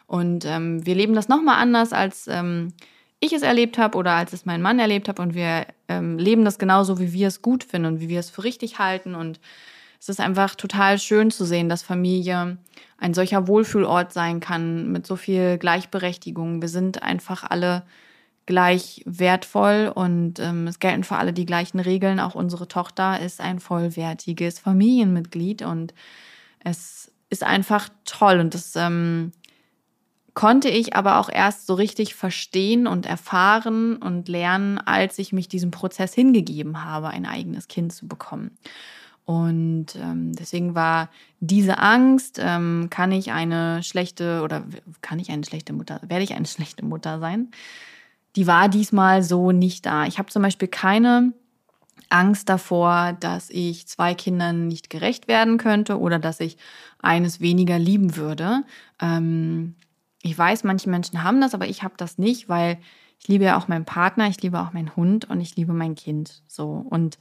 Und 0.06 0.46
ähm, 0.46 0.86
wir 0.86 0.94
leben 0.94 1.16
das 1.16 1.28
nochmal 1.28 1.60
anders, 1.60 1.92
als 1.92 2.28
ähm, 2.28 2.72
ich 3.20 3.34
es 3.34 3.42
erlebt 3.42 3.80
habe 3.80 3.98
oder 3.98 4.12
als 4.12 4.32
es 4.32 4.46
mein 4.46 4.62
Mann 4.62 4.78
erlebt 4.78 5.10
hat. 5.10 5.20
Und 5.20 5.34
wir 5.34 5.66
ähm, 5.88 6.20
leben 6.20 6.46
das 6.46 6.60
genauso, 6.60 7.00
wie 7.00 7.14
wir 7.14 7.30
es 7.30 7.42
gut 7.42 7.64
finden 7.64 7.88
und 7.88 8.00
wie 8.00 8.10
wir 8.10 8.20
es 8.20 8.30
für 8.30 8.44
richtig 8.44 8.78
halten. 8.78 9.16
Und 9.16 9.40
es 10.00 10.10
ist 10.10 10.20
einfach 10.20 10.56
total 10.56 11.00
schön 11.00 11.32
zu 11.32 11.46
sehen, 11.46 11.70
dass 11.70 11.84
Familie 11.84 12.58
ein 12.98 13.14
solcher 13.14 13.48
Wohlfühlort 13.48 14.14
sein 14.14 14.40
kann 14.40 14.92
mit 14.92 15.06
so 15.06 15.16
viel 15.16 15.58
Gleichberechtigung. 15.58 16.62
Wir 16.62 16.70
sind 16.70 17.04
einfach 17.04 17.44
alle 17.44 17.84
gleich 18.46 19.04
wertvoll 19.06 19.92
und 19.94 20.40
ähm, 20.40 20.68
es 20.68 20.80
gelten 20.80 21.04
für 21.04 21.18
alle 21.18 21.34
die 21.34 21.46
gleichen 21.46 21.80
Regeln. 21.80 22.20
Auch 22.20 22.34
unsere 22.34 22.68
Tochter 22.68 23.20
ist 23.20 23.42
ein 23.42 23.60
vollwertiges 23.60 24.60
Familienmitglied 24.60 25.62
und 25.62 25.94
es 26.64 27.12
ist 27.30 27.44
einfach 27.44 27.90
toll 28.06 28.40
und 28.40 28.54
das 28.54 28.76
ähm, 28.76 29.32
konnte 30.34 30.70
ich 30.70 30.96
aber 30.96 31.20
auch 31.20 31.30
erst 31.30 31.68
so 31.68 31.74
richtig 31.74 32.16
verstehen 32.16 32.88
und 32.88 33.06
erfahren 33.06 33.98
und 33.98 34.30
lernen, 34.30 34.78
als 34.78 35.20
ich 35.20 35.34
mich 35.34 35.50
diesem 35.50 35.72
Prozess 35.72 36.14
hingegeben 36.14 36.86
habe, 36.86 37.10
ein 37.10 37.26
eigenes 37.26 37.68
Kind 37.68 37.92
zu 37.92 38.08
bekommen. 38.08 38.58
Und 39.28 39.88
ähm, 39.98 40.32
deswegen 40.32 40.74
war 40.74 41.10
diese 41.42 41.80
Angst, 41.80 42.40
ähm, 42.42 42.88
kann 42.90 43.12
ich 43.12 43.34
eine 43.34 43.84
schlechte 43.84 44.42
oder 44.42 44.64
kann 45.02 45.20
ich 45.20 45.30
eine 45.32 45.44
schlechte 45.44 45.74
Mutter, 45.74 46.00
werde 46.08 46.24
ich 46.24 46.34
eine 46.34 46.46
schlechte 46.48 46.86
Mutter 46.86 47.20
sein, 47.20 47.52
die 48.38 48.48
war 48.48 48.70
diesmal 48.70 49.24
so 49.24 49.52
nicht 49.52 49.86
da. 49.86 50.06
Ich 50.06 50.18
habe 50.18 50.30
zum 50.30 50.44
Beispiel 50.44 50.70
keine 50.70 51.34
Angst 52.08 52.48
davor, 52.48 53.18
dass 53.20 53.50
ich 53.50 53.86
zwei 53.90 54.14
Kindern 54.14 54.70
nicht 54.70 54.90
gerecht 54.90 55.28
werden 55.28 55.58
könnte 55.58 56.00
oder 56.00 56.20
dass 56.20 56.40
ich 56.40 56.56
eines 57.00 57.42
weniger 57.42 57.78
lieben 57.78 58.16
würde. 58.16 58.64
Ähm, 59.02 59.76
ich 60.22 60.38
weiß, 60.38 60.64
manche 60.64 60.90
Menschen 60.90 61.22
haben 61.22 61.42
das, 61.42 61.54
aber 61.54 61.68
ich 61.68 61.84
habe 61.84 61.96
das 61.98 62.18
nicht, 62.18 62.48
weil 62.48 62.78
ich 63.20 63.28
liebe 63.28 63.44
ja 63.44 63.58
auch 63.58 63.68
meinen 63.68 63.84
Partner, 63.84 64.30
ich 64.30 64.42
liebe 64.42 64.62
auch 64.62 64.72
meinen 64.72 64.96
Hund 64.96 65.30
und 65.30 65.42
ich 65.42 65.58
liebe 65.58 65.74
mein 65.74 65.96
Kind. 65.96 66.44
So 66.48 66.86
und 66.90 67.18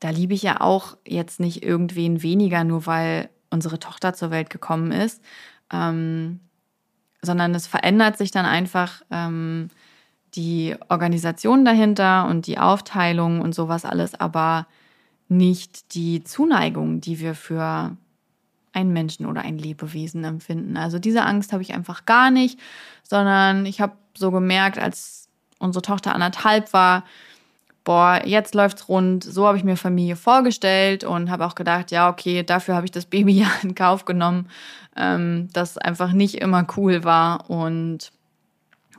da 0.00 0.10
liebe 0.10 0.34
ich 0.34 0.42
ja 0.42 0.60
auch 0.60 0.96
jetzt 1.06 1.40
nicht 1.40 1.62
irgendwen 1.62 2.22
weniger, 2.22 2.64
nur 2.64 2.86
weil 2.86 3.30
unsere 3.50 3.78
Tochter 3.78 4.14
zur 4.14 4.30
Welt 4.30 4.50
gekommen 4.50 4.92
ist, 4.92 5.22
ähm, 5.72 6.40
sondern 7.22 7.54
es 7.54 7.66
verändert 7.66 8.18
sich 8.18 8.30
dann 8.30 8.46
einfach 8.46 9.02
ähm, 9.10 9.68
die 10.34 10.76
Organisation 10.88 11.64
dahinter 11.64 12.26
und 12.28 12.46
die 12.46 12.58
Aufteilung 12.58 13.40
und 13.40 13.54
sowas 13.54 13.84
alles, 13.84 14.14
aber 14.14 14.66
nicht 15.28 15.94
die 15.94 16.22
Zuneigung, 16.22 17.00
die 17.00 17.18
wir 17.18 17.34
für 17.34 17.96
einen 18.72 18.92
Menschen 18.92 19.26
oder 19.26 19.40
ein 19.40 19.58
Lebewesen 19.58 20.22
empfinden. 20.24 20.76
Also 20.76 20.98
diese 20.98 21.24
Angst 21.24 21.52
habe 21.52 21.62
ich 21.62 21.72
einfach 21.72 22.04
gar 22.04 22.30
nicht, 22.30 22.60
sondern 23.02 23.64
ich 23.64 23.80
habe 23.80 23.96
so 24.14 24.30
gemerkt, 24.30 24.78
als 24.78 25.28
unsere 25.58 25.82
Tochter 25.82 26.14
anderthalb 26.14 26.72
war, 26.74 27.04
boah, 27.86 28.20
jetzt 28.24 28.54
läuft's 28.54 28.88
rund. 28.88 29.22
So 29.24 29.46
habe 29.46 29.56
ich 29.56 29.64
mir 29.64 29.76
Familie 29.76 30.16
vorgestellt 30.16 31.04
und 31.04 31.30
habe 31.30 31.46
auch 31.46 31.54
gedacht, 31.54 31.92
ja, 31.92 32.10
okay, 32.10 32.42
dafür 32.42 32.74
habe 32.74 32.84
ich 32.84 32.90
das 32.90 33.06
Baby 33.06 33.32
ja 33.40 33.48
in 33.62 33.74
Kauf 33.74 34.04
genommen, 34.04 34.48
ähm, 34.96 35.48
das 35.54 35.78
einfach 35.78 36.12
nicht 36.12 36.34
immer 36.34 36.66
cool 36.76 37.04
war. 37.04 37.48
Und 37.48 38.12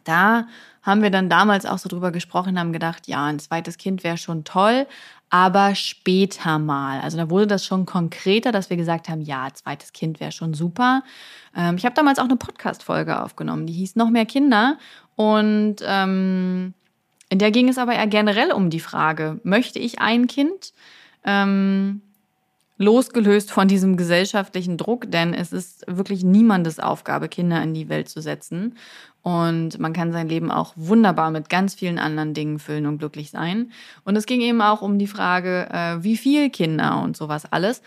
da 0.05 0.47
haben 0.81 1.03
wir 1.03 1.11
dann 1.11 1.29
damals 1.29 1.65
auch 1.65 1.77
so 1.77 1.89
drüber 1.89 2.11
gesprochen, 2.11 2.57
haben 2.57 2.71
gedacht, 2.71 3.07
ja, 3.07 3.25
ein 3.25 3.39
zweites 3.39 3.77
Kind 3.77 4.05
wäre 4.05 4.17
schon 4.17 4.45
toll, 4.45 4.87
aber 5.29 5.75
später 5.75 6.57
mal. 6.57 7.01
Also 7.01 7.17
da 7.17 7.29
wurde 7.29 7.47
das 7.47 7.65
schon 7.65 7.85
konkreter, 7.85 8.53
dass 8.53 8.69
wir 8.69 8.77
gesagt 8.77 9.09
haben, 9.09 9.19
ja, 9.19 9.49
zweites 9.53 9.91
Kind 9.91 10.21
wäre 10.21 10.31
schon 10.31 10.53
super. 10.53 11.03
Ähm, 11.53 11.75
ich 11.75 11.83
habe 11.83 11.93
damals 11.95 12.19
auch 12.19 12.23
eine 12.23 12.37
Podcast-Folge 12.37 13.21
aufgenommen, 13.21 13.67
die 13.67 13.73
hieß 13.73 13.97
Noch 13.97 14.09
mehr 14.09 14.25
Kinder. 14.25 14.77
Und 15.17 15.77
ähm, 15.85 16.73
in 17.29 17.39
der 17.39 17.51
ging 17.51 17.69
es 17.69 17.77
aber 17.77 17.93
eher 17.93 18.07
generell 18.07 18.51
um 18.51 18.69
die 18.69 18.79
Frage, 18.79 19.39
möchte 19.43 19.79
ich 19.79 19.99
ein 19.99 20.27
Kind? 20.27 20.73
Ähm, 21.23 22.01
losgelöst 22.77 23.51
von 23.51 23.67
diesem 23.67 23.97
gesellschaftlichen 23.97 24.77
Druck, 24.77 25.09
denn 25.11 25.33
es 25.33 25.51
ist 25.51 25.83
wirklich 25.87 26.23
niemandes 26.23 26.79
Aufgabe, 26.79 27.27
Kinder 27.27 27.61
in 27.63 27.73
die 27.73 27.89
Welt 27.89 28.07
zu 28.07 28.21
setzen. 28.21 28.75
Und 29.23 29.79
man 29.79 29.93
kann 29.93 30.11
sein 30.11 30.29
Leben 30.29 30.51
auch 30.51 30.73
wunderbar 30.75 31.31
mit 31.31 31.49
ganz 31.49 31.73
vielen 31.73 31.99
anderen 31.99 32.33
Dingen 32.33 32.59
füllen 32.59 32.85
und 32.85 32.99
glücklich 32.99 33.31
sein. 33.31 33.71
Und 34.05 34.15
es 34.15 34.25
ging 34.25 34.41
eben 34.41 34.61
auch 34.61 34.81
um 34.81 34.99
die 34.99 35.07
Frage, 35.07 35.67
äh, 35.71 36.03
wie 36.03 36.17
viel 36.17 36.49
Kinder 36.49 37.01
und 37.01 37.17
sowas 37.17 37.51
alles. 37.51 37.81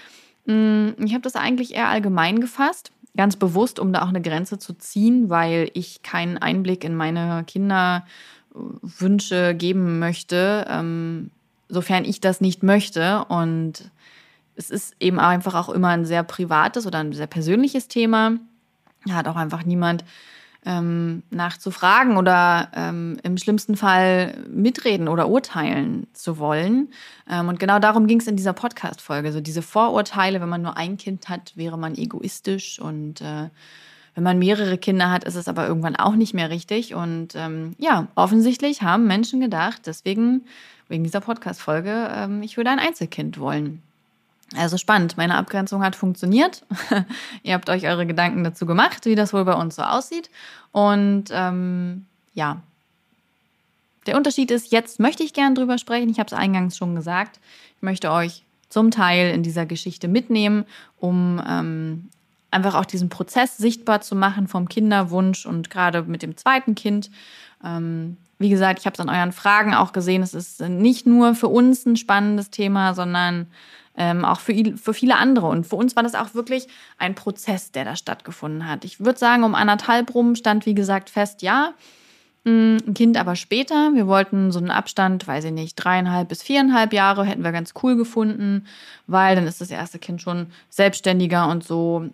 Mm, 0.44 0.88
ich 0.99 1.12
habe 1.12 1.23
das 1.23 1.37
eigentlich 1.37 1.75
eher 1.75 1.88
allgemein 1.88 2.40
gefasst, 2.40 2.92
ganz 3.16 3.37
bewusst, 3.37 3.78
um 3.78 3.92
da 3.92 4.02
auch 4.02 4.09
eine 4.09 4.20
Grenze 4.20 4.59
zu 4.59 4.75
ziehen, 4.75 5.30
weil 5.30 5.70
ich 5.75 6.02
keinen 6.02 6.37
Einblick 6.37 6.85
in 6.85 6.97
meine 6.97 7.44
Kinder 7.47 8.04
Wünsche 8.52 9.54
geben 9.54 9.99
möchte, 9.99 10.66
ähm, 10.69 11.30
sofern 11.69 12.04
ich 12.04 12.21
das 12.21 12.40
nicht 12.40 12.62
möchte. 12.62 13.25
Und 13.26 13.90
es 14.57 14.71
ist 14.71 14.95
eben 15.00 15.19
einfach 15.19 15.54
auch 15.54 15.69
immer 15.69 15.88
ein 15.88 16.04
sehr 16.04 16.23
privates 16.23 16.87
oder 16.87 16.99
ein 16.99 17.12
sehr 17.12 17.26
persönliches 17.26 17.88
Thema. 17.88 18.33
Da 19.07 19.14
hat 19.14 19.28
auch 19.28 19.37
einfach 19.37 19.64
niemand 19.64 20.04
ähm, 20.66 21.23
nachzufragen 21.30 22.19
oder 22.19 22.69
ähm, 22.75 23.19
im 23.23 23.38
schlimmsten 23.38 23.76
Fall 23.76 24.45
mitreden 24.49 25.09
oder 25.09 25.28
urteilen 25.28 26.07
zu 26.12 26.38
wollen. 26.38 26.92
Ähm, 27.30 27.49
und 27.49 27.59
genau 27.59 27.78
darum 27.78 28.07
ging 28.07 28.21
es 28.21 28.26
in 28.26 28.37
dieser 28.37 28.52
Podcast-Folge. 28.52 29.33
So 29.33 29.40
diese 29.40 29.62
Vorurteile, 29.62 30.40
wenn 30.40 30.50
man 30.50 30.62
nur 30.62 30.76
ein 30.76 30.99
Kind 30.99 31.28
hat, 31.28 31.57
wäre 31.57 31.78
man 31.78 31.95
egoistisch 31.95 32.78
und 32.78 33.23
äh, 33.23 33.49
wenn 34.21 34.25
man 34.25 34.39
mehrere 34.39 34.77
Kinder 34.77 35.11
hat, 35.11 35.25
ist 35.25 35.35
es 35.35 35.49
aber 35.49 35.67
irgendwann 35.67 35.97
auch 35.97 36.15
nicht 36.15 36.35
mehr 36.35 36.50
richtig. 36.50 36.95
Und 36.95 37.29
ähm, 37.37 37.75
ja, 37.79 38.09
offensichtlich 38.17 38.83
haben 38.83 39.07
Menschen 39.07 39.41
gedacht, 39.41 39.81
deswegen, 39.87 40.43
wegen 40.89 41.05
dieser 41.05 41.23
Podcast-Folge, 41.23 42.11
ähm, 42.15 42.43
ich 42.43 42.59
würde 42.59 42.69
ein 42.69 42.79
Einzelkind 42.79 43.41
wollen. 43.41 43.81
Also 44.55 44.77
spannend, 44.77 45.17
meine 45.17 45.37
Abgrenzung 45.37 45.83
hat 45.83 45.97
funktioniert. 45.97 46.67
Ihr 47.45 47.55
habt 47.55 47.71
euch 47.71 47.87
eure 47.87 48.05
Gedanken 48.05 48.45
dazu 48.45 48.67
gemacht, 48.67 49.07
wie 49.07 49.15
das 49.15 49.33
wohl 49.33 49.47
bei 49.47 49.55
uns 49.55 49.77
so 49.77 49.83
aussieht. 49.85 50.29
Und 50.71 51.31
ähm, 51.31 52.05
ja, 52.35 52.61
der 54.05 54.19
Unterschied 54.19 54.50
ist, 54.50 54.71
jetzt 54.71 55.00
möchte 55.00 55.23
ich 55.23 55.33
gern 55.33 55.55
drüber 55.55 55.79
sprechen. 55.79 56.11
Ich 56.11 56.19
habe 56.19 56.27
es 56.27 56.35
eingangs 56.35 56.77
schon 56.77 56.95
gesagt. 56.95 57.41
Ich 57.77 57.83
möchte 57.83 58.11
euch 58.11 58.45
zum 58.69 58.91
Teil 58.91 59.33
in 59.33 59.43
dieser 59.43 59.65
Geschichte 59.65 60.09
mitnehmen, 60.09 60.67
um 60.99 61.43
ähm, 61.49 62.11
einfach 62.50 62.75
auch 62.75 62.85
diesen 62.85 63.09
Prozess 63.09 63.57
sichtbar 63.57 64.00
zu 64.00 64.16
machen 64.16 64.49
vom 64.49 64.69
Kinderwunsch 64.69 65.47
und 65.47 65.71
gerade 65.71 66.02
mit 66.02 66.23
dem 66.23 66.37
zweiten 66.37 66.75
Kind. 66.75 67.11
Ähm, 67.64 68.16
wie 68.38 68.49
gesagt, 68.49 68.80
ich 68.80 68.87
habe 68.87 68.95
es 68.95 69.00
an 69.00 69.11
euren 69.11 69.33
Fragen 69.33 69.75
auch 69.75 69.92
gesehen, 69.92 70.23
es 70.23 70.35
ist 70.35 70.61
nicht 70.61 71.07
nur 71.07 71.35
für 71.35 71.49
uns 71.49 71.85
ein 71.85 71.97
spannendes 71.97 72.50
Thema, 72.50 72.95
sondern 72.95 73.47
ähm, 73.97 74.25
auch 74.25 74.40
für, 74.40 74.54
für 74.76 74.95
viele 74.95 75.16
andere. 75.16 75.47
Und 75.47 75.66
für 75.66 75.76
uns 75.76 75.95
war 75.95 76.02
das 76.02 76.14
auch 76.14 76.35
wirklich 76.35 76.66
ein 76.97 77.14
Prozess, 77.14 77.71
der 77.71 77.85
da 77.85 77.97
stattgefunden 77.97 78.66
hat. 78.66 78.85
Ich 78.87 79.00
würde 79.00 79.19
sagen, 79.19 79.45
um 79.45 79.54
anderthalb 79.54 80.14
rum 80.14 80.35
stand, 80.37 80.64
wie 80.64 80.75
gesagt, 80.75 81.11
fest, 81.11 81.42
ja, 81.42 81.75
mm, 82.45 82.78
ein 82.87 82.95
Kind 82.95 83.19
aber 83.19 83.37
später. 83.37 83.90
Wir 83.95 84.07
wollten 84.07 84.52
so 84.52 84.59
einen 84.59 84.71
Abstand, 84.71 85.26
weiß 85.28 85.45
ich 85.45 85.52
nicht, 85.52 85.75
dreieinhalb 85.75 86.30
bis 86.30 86.42
viereinhalb 86.42 86.95
Jahre 86.95 87.26
hätten 87.26 87.45
wir 87.45 87.52
ganz 87.52 87.75
cool 87.83 87.97
gefunden, 87.97 88.64
weil 89.07 89.37
dann 89.37 89.47
ist 89.47 89.61
das 89.61 89.71
erste 89.71 89.99
Kind 89.99 90.23
schon 90.23 90.47
selbstständiger 90.71 91.49
und 91.49 91.62
so. 91.62 92.09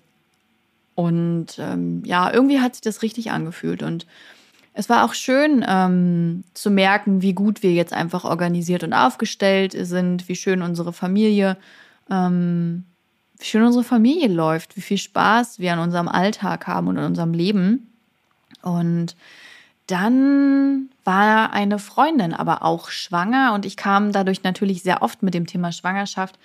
Und 0.96 1.58
ähm, 1.58 2.02
ja, 2.04 2.32
irgendwie 2.32 2.60
hat 2.60 2.74
sich 2.74 2.80
das 2.80 3.02
richtig 3.02 3.30
angefühlt. 3.30 3.82
Und 3.82 4.06
es 4.72 4.88
war 4.88 5.04
auch 5.04 5.14
schön 5.14 5.64
ähm, 5.68 6.42
zu 6.54 6.70
merken, 6.70 7.22
wie 7.22 7.34
gut 7.34 7.62
wir 7.62 7.72
jetzt 7.72 7.92
einfach 7.92 8.24
organisiert 8.24 8.82
und 8.82 8.94
aufgestellt 8.94 9.76
sind, 9.78 10.28
wie 10.28 10.34
schön 10.34 10.62
unsere 10.62 10.94
Familie, 10.94 11.58
ähm, 12.10 12.84
wie 13.38 13.44
schön 13.44 13.62
unsere 13.62 13.84
Familie 13.84 14.28
läuft, 14.28 14.76
wie 14.76 14.80
viel 14.80 14.98
Spaß 14.98 15.58
wir 15.58 15.74
an 15.74 15.80
unserem 15.80 16.08
Alltag 16.08 16.66
haben 16.66 16.88
und 16.88 16.96
in 16.96 17.04
unserem 17.04 17.34
Leben. 17.34 17.92
Und 18.62 19.16
dann 19.86 20.88
war 21.04 21.52
eine 21.52 21.78
Freundin 21.78 22.32
aber 22.32 22.62
auch 22.62 22.88
schwanger 22.88 23.52
und 23.54 23.66
ich 23.66 23.76
kam 23.76 24.12
dadurch 24.12 24.42
natürlich 24.42 24.82
sehr 24.82 25.02
oft 25.02 25.22
mit 25.22 25.34
dem 25.34 25.46
Thema 25.46 25.72
Schwangerschaft 25.72 26.38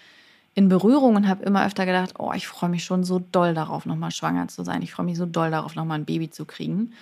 in 0.53 0.70
Berührung 0.70 1.15
und 1.15 1.27
habe 1.27 1.43
immer 1.43 1.65
öfter 1.65 1.86
gedacht, 1.86 2.15
oh, 2.20 2.34
ich 2.34 2.48
freue 2.48 2.70
mich 2.70 2.84
schon 2.84 3.03
so 3.03 3.20
doll 3.20 3.53
darauf, 3.53 3.86
nochmal 3.86 4.12
schwanger 4.12 4.48
zu 4.48 4.63
sein. 4.63 4.81
Ich 4.81 4.93
freue 4.93 5.05
mich 5.05 5.17
so 5.17 5.25
doll 5.25 5.51
darauf, 5.51 5.75
nochmal 5.75 6.00
ein 6.00 6.05
Baby 6.05 6.29
zu 6.29 6.46
kriegen. 6.46 6.93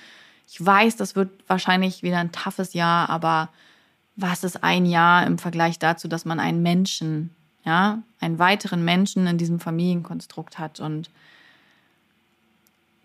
Ich 0.48 0.63
weiß, 0.63 0.96
das 0.98 1.15
wird 1.15 1.29
wahrscheinlich 1.48 2.03
wieder 2.03 2.20
ein 2.20 2.32
toughes 2.32 2.74
Jahr, 2.74 3.10
aber 3.10 3.50
was 4.15 4.44
ist 4.44 4.63
ein 4.63 4.86
Jahr 4.86 5.25
im 5.25 5.38
Vergleich 5.38 5.79
dazu, 5.79 6.08
dass 6.08 6.25
man 6.25 6.39
einen 6.39 6.62
Menschen, 6.62 7.32
ja, 7.63 8.00
einen 8.20 8.38
weiteren 8.38 8.84
Menschen 8.84 9.27
in 9.27 9.38
diesem 9.38 9.60
Familienkonstrukt 9.60 10.60
hat 10.60 10.79
und 10.79 11.10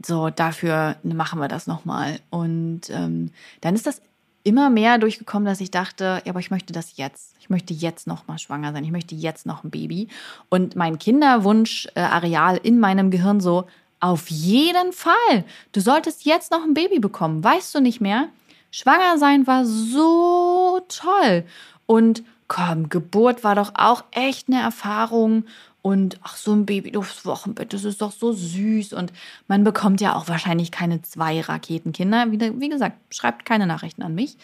so, 0.05 0.29
dafür 0.29 0.97
machen 1.03 1.41
wir 1.41 1.49
das 1.49 1.67
nochmal. 1.67 2.21
Und 2.29 2.91
ähm, 2.91 3.31
dann 3.63 3.75
ist 3.75 3.87
das 3.87 4.03
immer 4.45 4.71
mehr 4.71 4.99
durchgekommen, 4.99 5.47
dass 5.47 5.61
ich 5.61 5.71
dachte, 5.71 6.23
ja, 6.25 6.31
aber 6.31 6.41
ich 6.41 6.51
möchte 6.51 6.73
das 6.73 6.97
jetzt. 6.97 7.35
Ich 7.41 7.51
möchte 7.51 7.75
jetzt 7.75 8.07
noch 8.07 8.27
mal 8.29 8.39
schwanger 8.39 8.73
sein. 8.73 8.85
Ich 8.85 8.93
möchte 8.93 9.15
jetzt 9.15 9.47
noch 9.47 9.65
ein 9.65 9.71
Baby. 9.71 10.09
Und 10.49 10.77
mein 10.77 10.99
Kinderwunsch-Areal 10.99 12.59
in 12.59 12.79
meinem 12.79 13.11
Gehirn 13.11 13.41
so, 13.41 13.67
auf 14.01 14.31
jeden 14.31 14.93
Fall. 14.93 15.45
Du 15.73 15.81
solltest 15.81 16.27
jetzt 16.27 16.53
noch 16.53 16.63
ein 16.63 16.75
Baby 16.75 16.99
bekommen. 16.99 17.43
Weißt 17.43 17.75
du 17.75 17.81
nicht 17.81 18.01
mehr? 18.01 18.29
Schwanger 18.71 19.19
sein 19.19 19.47
war 19.47 19.65
so 19.65 20.81
toll. 20.89 21.45
Und 21.87 22.23
komm, 22.49 22.91
Geburt 22.91 23.45
war 23.45 23.55
doch 23.55 23.73
auch 23.75 24.05
echt 24.11 24.49
eine 24.49 24.61
Erfahrung. 24.61 25.45
Und 25.87 26.19
ach, 26.23 26.39
so 26.39 26.55
ein 26.55 26.65
Baby 26.65 26.97
aufs 26.97 27.27
Wochenbett, 27.27 27.75
das 27.75 27.85
ist 27.85 28.01
doch 28.01 28.11
so 28.11 28.33
süß. 28.33 28.95
Und 28.95 29.13
man 29.49 29.65
bekommt 29.65 30.01
ja 30.01 30.17
auch 30.17 30.29
wahrscheinlich 30.29 30.71
keine 30.71 31.03
zwei 31.03 31.43
Raketenkinder. 31.43 32.33
Wie, 32.33 32.41
wie 32.41 32.71
gesagt, 32.71 32.97
schreibt 33.15 33.45
keine 33.45 33.67
Nachrichten 33.67 34.03
an 34.03 34.15
mich. 34.15 34.39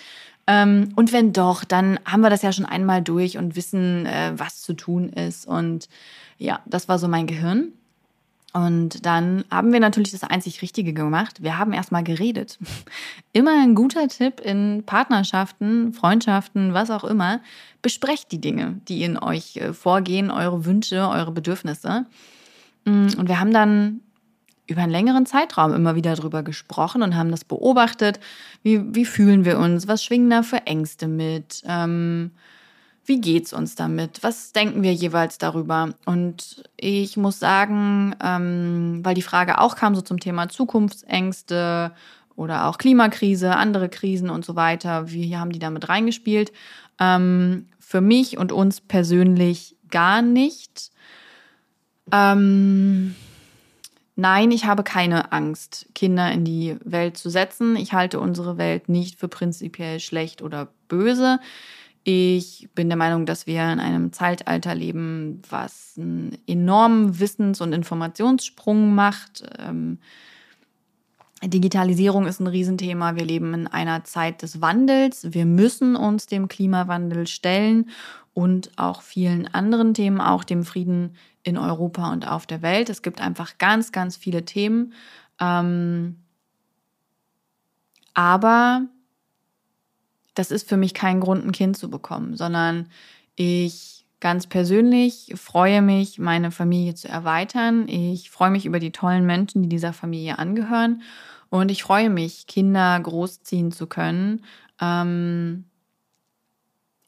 Ähm, 0.47 0.93
und 0.97 1.15
wenn 1.15 1.33
doch, 1.33 1.65
dann 1.65 1.99
haben 2.05 2.21
wir 2.21 2.29
das 2.29 2.43
ja 2.43 2.53
schon 2.53 2.67
einmal 2.67 3.01
durch 3.01 3.39
und 3.39 3.57
wissen, 3.57 4.05
äh, 4.05 4.33
was 4.37 4.61
zu 4.61 4.75
tun 4.75 5.09
ist. 5.09 5.47
Und 5.47 5.89
ja, 6.37 6.61
das 6.67 6.89
war 6.89 6.99
so 6.99 7.09
mein 7.09 7.27
Gehirn. 7.27 7.73
Und 8.53 9.07
dann 9.07 9.45
haben 9.51 9.73
wir 9.73 9.79
natürlich 9.79 10.11
das 10.11 10.25
einzig 10.25 10.61
Richtige 10.61 10.93
gemacht. 10.93 11.43
Wir 11.43 11.59
haben 11.59 11.73
erstmal 11.73 12.03
geredet. 12.03 12.59
Immer 13.33 13.63
ein 13.63 13.75
guter 13.75 14.09
Tipp 14.09 14.41
in 14.41 14.83
Partnerschaften, 14.85 15.93
Freundschaften, 15.93 16.75
was 16.75 16.91
auch 16.91 17.05
immer. 17.05 17.41
Besprecht 17.81 18.33
die 18.33 18.41
Dinge, 18.41 18.81
die 18.89 19.05
in 19.05 19.17
euch 19.19 19.57
äh, 19.57 19.73
vorgehen, 19.73 20.31
eure 20.31 20.65
Wünsche, 20.65 21.09
eure 21.09 21.31
Bedürfnisse. 21.31 22.07
Mm, 22.85 23.09
und 23.17 23.29
wir 23.29 23.39
haben 23.39 23.53
dann 23.53 24.01
über 24.67 24.83
einen 24.83 24.93
längeren 24.93 25.27
Zeitraum 25.27 25.73
immer 25.75 25.95
wieder 25.95 26.15
drüber 26.15 26.43
gesprochen 26.43 27.03
und 27.03 27.17
haben 27.17 27.31
das 27.31 27.45
beobachtet. 27.45 28.21
Wie, 28.63 28.95
wie 28.95 29.05
fühlen 29.05 29.45
wir 29.45 29.59
uns? 29.59 29.89
Was 29.89 30.05
schwingen 30.05 30.31
da 30.31 30.43
für 30.43 30.67
Ängste 30.67 31.09
mit? 31.09 31.63
Ähm, 31.67 32.33
wie 33.11 33.21
geht's 33.21 33.53
uns 33.53 33.75
damit? 33.75 34.23
Was 34.23 34.53
denken 34.53 34.85
wir 34.85 34.95
jeweils 34.95 35.37
darüber? 35.37 35.95
Und 36.07 36.63
ich 36.77 37.17
muss 37.17 37.41
sagen, 37.41 38.15
ähm, 38.23 39.01
weil 39.03 39.17
die 39.17 39.21
Frage 39.21 39.59
auch 39.59 39.75
kam 39.75 39.97
so 39.97 40.01
zum 40.01 40.21
Thema 40.21 40.49
Zukunftsängste 40.49 41.91
oder 42.37 42.69
auch 42.69 42.79
Klimakrise, 42.79 43.57
andere 43.57 43.89
Krisen 43.89 44.31
und 44.31 44.45
so 44.45 44.55
weiter, 44.55 45.11
wie 45.11 45.37
haben 45.37 45.51
die 45.51 45.59
damit 45.59 45.89
reingespielt? 45.89 46.53
Ähm, 47.01 47.67
für 47.81 48.01
mich 48.01 48.39
und 48.39 48.53
uns 48.53 48.81
persönlich 48.81 49.75
gar 49.91 50.23
nicht. 50.23 50.93
Ähm, 52.13 53.17
nein, 54.15 54.53
ich 54.53 54.67
habe 54.67 54.85
keine 54.85 55.33
Angst, 55.33 55.89
Kinder 55.97 56.31
in 56.31 56.45
die 56.45 56.77
Welt 56.85 57.17
zu 57.17 57.29
setzen. 57.29 57.75
Ich 57.75 57.93
halte 57.93 58.21
unsere 58.21 58.57
Welt 58.57 58.89
nicht 58.89 59.19
für 59.19 59.27
prinzipiell 59.27 59.99
schlecht 59.99 60.43
oder 60.43 60.69
böse. 60.87 61.41
Ich 62.03 62.69
bin 62.75 62.89
der 62.89 62.97
Meinung, 62.97 63.27
dass 63.27 63.47
wir 63.47 63.71
in 63.73 63.79
einem 63.79 64.13
Zeitalter 64.13 64.75
leben, 64.75 65.43
was 65.51 65.95
einen 65.99 66.39
enormen 66.47 67.21
Wissens- 67.21 67.61
und 67.61 67.73
Informationssprung 67.73 68.95
macht. 68.95 69.45
Ähm, 69.59 69.99
Digitalisierung 71.43 72.27
ist 72.27 72.41
ein 72.41 72.47
Riesenthema. 72.47 73.17
Wir 73.17 73.25
leben 73.25 73.55
in 73.55 73.67
einer 73.67 74.05
Zeit 74.05 74.43
des 74.43 74.61
Wandels. 74.61 75.33
Wir 75.33 75.47
müssen 75.47 75.97
uns 75.97 76.27
dem 76.27 76.49
Klimawandel 76.49 77.27
stellen 77.27 77.91
und 78.35 78.71
auch 78.79 79.03
vielen 79.03 79.47
anderen 79.47 79.95
Themen, 79.95 80.21
auch 80.21 80.45
dem 80.45 80.65
Frieden 80.65 81.17
in 81.43 81.57
Europa 81.57 82.13
und 82.13 82.27
auf 82.27 82.47
der 82.47 82.63
Welt. 82.63 82.91
Es 82.91 83.03
gibt 83.03 83.21
einfach 83.21 83.59
ganz, 83.59 83.93
ganz 83.93 84.17
viele 84.17 84.45
Themen. 84.45 84.93
Ähm, 85.41 86.17
aber 88.15 88.87
das 90.35 90.51
ist 90.51 90.69
für 90.69 90.77
mich 90.77 90.95
kein 90.95 91.21
Grund, 91.21 91.45
ein 91.45 91.53
Kind 91.53 91.77
zu 91.77 91.91
bekommen, 91.91 92.37
sondern 92.37 92.89
ich 93.37 94.01
ganz 94.21 94.47
persönlich 94.47 95.33
freue 95.37 95.83
mich, 95.83 96.19
meine 96.19 96.51
Familie 96.51 96.95
zu 96.95 97.09
erweitern. 97.09 97.89
Ich 97.89 98.31
freue 98.31 98.51
mich 98.51 98.67
über 98.67 98.79
die 98.79 98.93
tollen 98.93 99.25
Menschen, 99.25 99.63
die 99.63 99.69
dieser 99.69 99.93
Familie 99.93 100.39
angehören. 100.39 101.03
Und 101.49 101.71
ich 101.71 101.83
freue 101.83 102.11
mich, 102.11 102.47
Kinder 102.47 103.01
großziehen 103.01 103.73
zu 103.73 103.87
können, 103.87 104.45
ähm, 104.81 105.65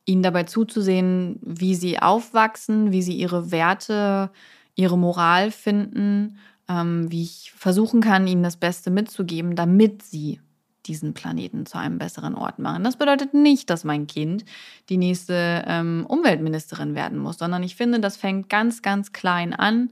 ihnen 0.05 0.23
dabei 0.23 0.45
zuzusehen, 0.45 1.39
wie 1.43 1.77
sie 1.77 2.01
aufwachsen, 2.01 2.91
wie 2.91 3.03
sie 3.03 3.15
ihre 3.15 3.53
Werte, 3.53 4.31
ihre 4.75 4.99
Moral 4.99 5.53
finden, 5.53 6.39
ähm, 6.69 7.11
wie 7.13 7.23
ich 7.23 7.53
versuchen 7.55 8.01
kann, 8.01 8.27
ihnen 8.27 8.43
das 8.43 8.57
Beste 8.57 8.91
mitzugeben, 8.91 9.55
damit 9.55 10.03
sie 10.03 10.41
diesen 10.87 11.15
Planeten 11.15 11.67
zu 11.67 11.79
einem 11.79 11.99
besseren 11.99 12.35
Ort 12.35 12.59
machen. 12.59 12.85
Das 12.85 12.97
bedeutet 12.97 13.35
nicht, 13.35 13.71
dass 13.71 13.85
mein 13.85 14.07
Kind 14.07 14.45
die 14.89 14.97
nächste 14.97 15.65
ähm, 15.67 16.07
Umweltministerin 16.09 16.95
werden 16.95 17.19
muss, 17.19 17.39
sondern 17.39 17.63
ich 17.63 17.77
finde, 17.77 18.01
das 18.01 18.17
fängt 18.17 18.49
ganz, 18.49 18.83
ganz 18.83 19.13
klein 19.13 19.53
an. 19.53 19.91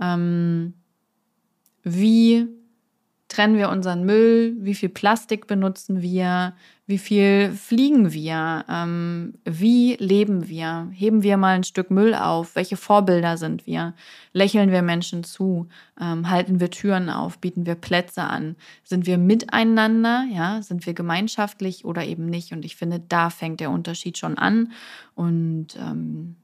Ähm, 0.00 0.74
wie 1.82 2.46
trennen 3.28 3.58
wir 3.58 3.68
unseren 3.68 4.04
Müll? 4.04 4.56
Wie 4.58 4.74
viel 4.74 4.88
Plastik 4.88 5.46
benutzen 5.46 6.00
wir? 6.00 6.54
Wie 6.86 6.96
viel 6.96 7.52
fliegen 7.52 8.14
wir? 8.14 8.64
Ähm, 8.66 9.34
wie 9.44 9.96
leben 9.96 10.48
wir? 10.48 10.88
Heben 10.92 11.22
wir 11.22 11.36
mal 11.36 11.54
ein 11.54 11.64
Stück 11.64 11.90
Müll 11.90 12.14
auf? 12.14 12.56
Welche 12.56 12.78
Vorbilder 12.78 13.36
sind 13.36 13.66
wir? 13.66 13.92
Lächeln 14.32 14.70
wir 14.70 14.80
Menschen 14.80 15.22
zu? 15.22 15.68
Ähm, 16.00 16.30
halten 16.30 16.58
wir 16.58 16.70
Türen 16.70 17.10
auf? 17.10 17.38
Bieten 17.38 17.66
wir 17.66 17.74
Plätze 17.74 18.22
an? 18.22 18.56
Sind 18.82 19.04
wir 19.04 19.18
miteinander? 19.18 20.24
Ja, 20.32 20.62
sind 20.62 20.86
wir 20.86 20.94
gemeinschaftlich 20.94 21.84
oder 21.84 22.06
eben 22.06 22.24
nicht? 22.24 22.52
Und 22.52 22.64
ich 22.64 22.76
finde, 22.76 22.98
da 22.98 23.28
fängt 23.28 23.60
der 23.60 23.70
Unterschied 23.70 24.16
schon 24.16 24.38
an. 24.38 24.72
Und 25.14 25.76
ähm, 25.76 26.36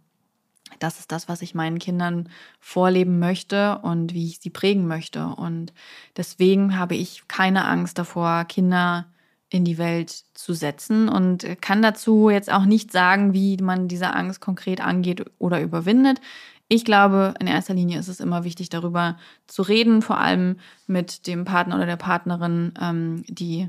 das 0.85 1.01
ist 1.01 1.11
das, 1.11 1.29
was 1.29 1.43
ich 1.43 1.55
meinen 1.55 1.79
Kindern 1.79 2.29
vorleben 2.61 3.19
möchte 3.19 3.79
und 3.79 4.13
wie 4.13 4.27
ich 4.27 4.41
sie 4.41 4.51
prägen 4.51 4.87
möchte. 4.87 5.27
Und 5.27 5.73
deswegen 6.17 6.79
habe 6.79 6.95
ich 6.95 7.27
keine 7.27 7.65
Angst 7.65 7.99
davor, 7.99 8.45
Kinder 8.45 9.07
in 9.49 9.65
die 9.65 9.79
Welt 9.79 10.25
zu 10.35 10.53
setzen 10.53 11.09
und 11.09 11.47
kann 11.61 11.81
dazu 11.81 12.29
jetzt 12.29 12.53
auch 12.53 12.65
nicht 12.65 12.93
sagen, 12.93 13.33
wie 13.33 13.57
man 13.57 13.89
diese 13.89 14.13
Angst 14.15 14.41
konkret 14.41 14.81
angeht 14.81 15.25
oder 15.39 15.61
überwindet. 15.63 16.21
Ich 16.69 16.85
glaube, 16.85 17.35
in 17.41 17.47
erster 17.47 17.75
Linie 17.75 17.99
ist 17.99 18.09
es 18.09 18.21
immer 18.21 18.45
wichtig, 18.45 18.69
darüber 18.69 19.17
zu 19.47 19.63
reden, 19.63 20.03
vor 20.03 20.19
allem 20.19 20.57
mit 20.87 21.27
dem 21.27 21.45
Partner 21.45 21.77
oder 21.77 21.87
der 21.87 21.97
Partnerin, 21.97 22.73
ähm, 22.81 23.25
die 23.29 23.69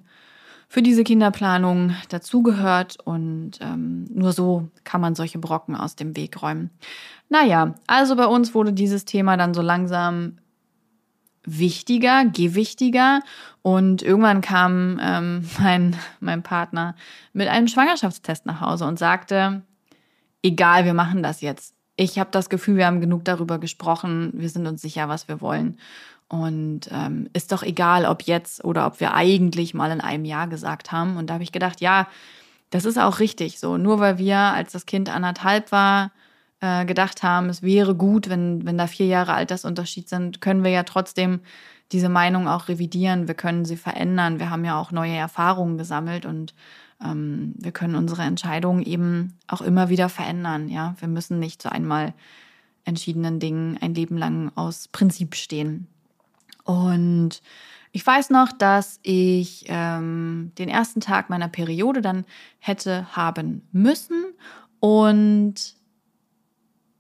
für 0.68 0.82
diese 0.82 1.04
Kinderplanung 1.04 1.96
dazugehört. 2.10 2.98
Und 3.04 3.60
ähm, 3.62 4.06
nur 4.14 4.34
so 4.34 4.70
kann 4.84 5.02
man 5.02 5.16
solche 5.16 5.40
Brocken 5.40 5.76
aus 5.76 5.96
dem 5.96 6.16
Weg 6.16 6.42
räumen. 6.42 6.70
Naja, 7.30 7.76
also 7.88 8.16
bei 8.16 8.28
uns 8.28 8.54
wurde 8.54 8.74
dieses 8.74 9.06
Thema 9.06 9.38
dann 9.38 9.54
so 9.54 9.62
langsam 9.62 10.38
wichtiger, 11.46 12.26
gewichtiger. 12.26 13.22
Und 13.62 14.02
irgendwann 14.02 14.42
kam 14.42 15.00
ähm, 15.02 15.48
mein, 15.60 15.96
mein 16.20 16.44
Partner 16.44 16.96
mit 17.34 17.48
einem 17.48 17.68
Schwangerschaftstest 17.68 18.46
nach 18.46 18.62
Hause 18.62 18.86
und 18.86 19.00
sagte, 19.00 19.64
egal, 20.44 20.86
wir 20.86 20.94
machen 20.94 21.24
das 21.24 21.42
jetzt. 21.42 21.74
Ich 21.98 22.20
habe 22.20 22.30
das 22.32 22.50
Gefühl, 22.50 22.76
wir 22.76 22.86
haben 22.86 23.00
genug 23.00 23.24
darüber 23.24 23.58
gesprochen, 23.58 24.32
wir 24.34 24.50
sind 24.50 24.68
uns 24.68 24.82
sicher, 24.82 25.08
was 25.08 25.30
wir 25.30 25.40
wollen. 25.40 25.78
Und 26.28 26.90
ähm, 26.92 27.30
ist 27.34 27.52
doch 27.52 27.62
egal, 27.62 28.06
ob 28.06 28.24
jetzt 28.24 28.64
oder 28.64 28.88
ob 28.88 29.00
wir 29.00 29.14
eigentlich 29.14 29.74
mal 29.74 29.92
in 29.92 30.02
einem 30.02 30.26
Jahr 30.26 30.48
gesagt 30.48 30.92
haben. 30.92 31.18
Und 31.18 31.30
da 31.30 31.36
habe 31.36 31.44
ich 31.44 31.52
gedacht, 31.52 31.82
ja, 31.82 32.08
das 32.72 32.86
ist 32.86 32.98
auch 32.98 33.20
richtig 33.20 33.60
so. 33.60 33.78
Nur 33.78 34.00
weil 34.00 34.18
wir, 34.18 34.38
als 34.38 34.72
das 34.72 34.86
Kind 34.86 35.10
anderthalb 35.10 35.72
war, 35.72 36.12
äh, 36.62 36.86
gedacht 36.86 37.22
haben, 37.22 37.50
es 37.50 37.62
wäre 37.62 37.96
gut, 37.96 38.30
wenn, 38.30 38.66
wenn 38.66 38.78
da 38.78 38.88
vier 38.88 39.06
Jahre 39.06 39.34
Altersunterschied 39.34 40.10
sind, 40.10 40.42
können 40.42 40.64
wir 40.64 40.72
ja 40.72 40.84
trotzdem 40.84 41.42
diese 41.92 42.10
Meinung 42.10 42.48
auch 42.48 42.68
revidieren. 42.68 43.28
Wir 43.28 43.36
können 43.36 43.66
sie 43.66 43.78
verändern. 43.78 44.40
Wir 44.40 44.50
haben 44.50 44.66
ja 44.66 44.80
auch 44.80 44.92
neue 44.92 45.16
Erfahrungen 45.16 45.78
gesammelt 45.78 46.26
und 46.26 46.56
ähm, 47.04 47.54
wir 47.58 47.72
können 47.72 47.96
unsere 47.96 48.24
Entscheidungen 48.24 48.84
eben 48.84 49.38
auch 49.48 49.62
immer 49.62 49.90
wieder 49.90 50.10
verändern. 50.10 50.70
Ja, 50.70 50.96
wir 51.00 51.08
müssen 51.08 51.40
nicht 51.40 51.62
zu 51.62 51.72
einmal 51.72 52.14
entschiedenen 52.84 53.40
Dingen 53.40 53.78
ein 53.82 53.94
Leben 53.94 54.18
lang 54.18 54.52
aus 54.56 54.88
Prinzip 54.88 55.36
stehen. 55.36 55.88
Und 56.66 57.42
ich 57.92 58.06
weiß 58.06 58.30
noch, 58.32 58.52
dass 58.52 59.00
ich 59.04 59.66
ähm, 59.70 60.52
den 60.58 60.68
ersten 60.68 61.00
Tag 61.00 61.30
meiner 61.30 61.48
Periode 61.48 62.02
dann 62.02 62.26
hätte 62.60 63.16
haben 63.16 63.66
müssen 63.72 64.26
und 64.82 65.76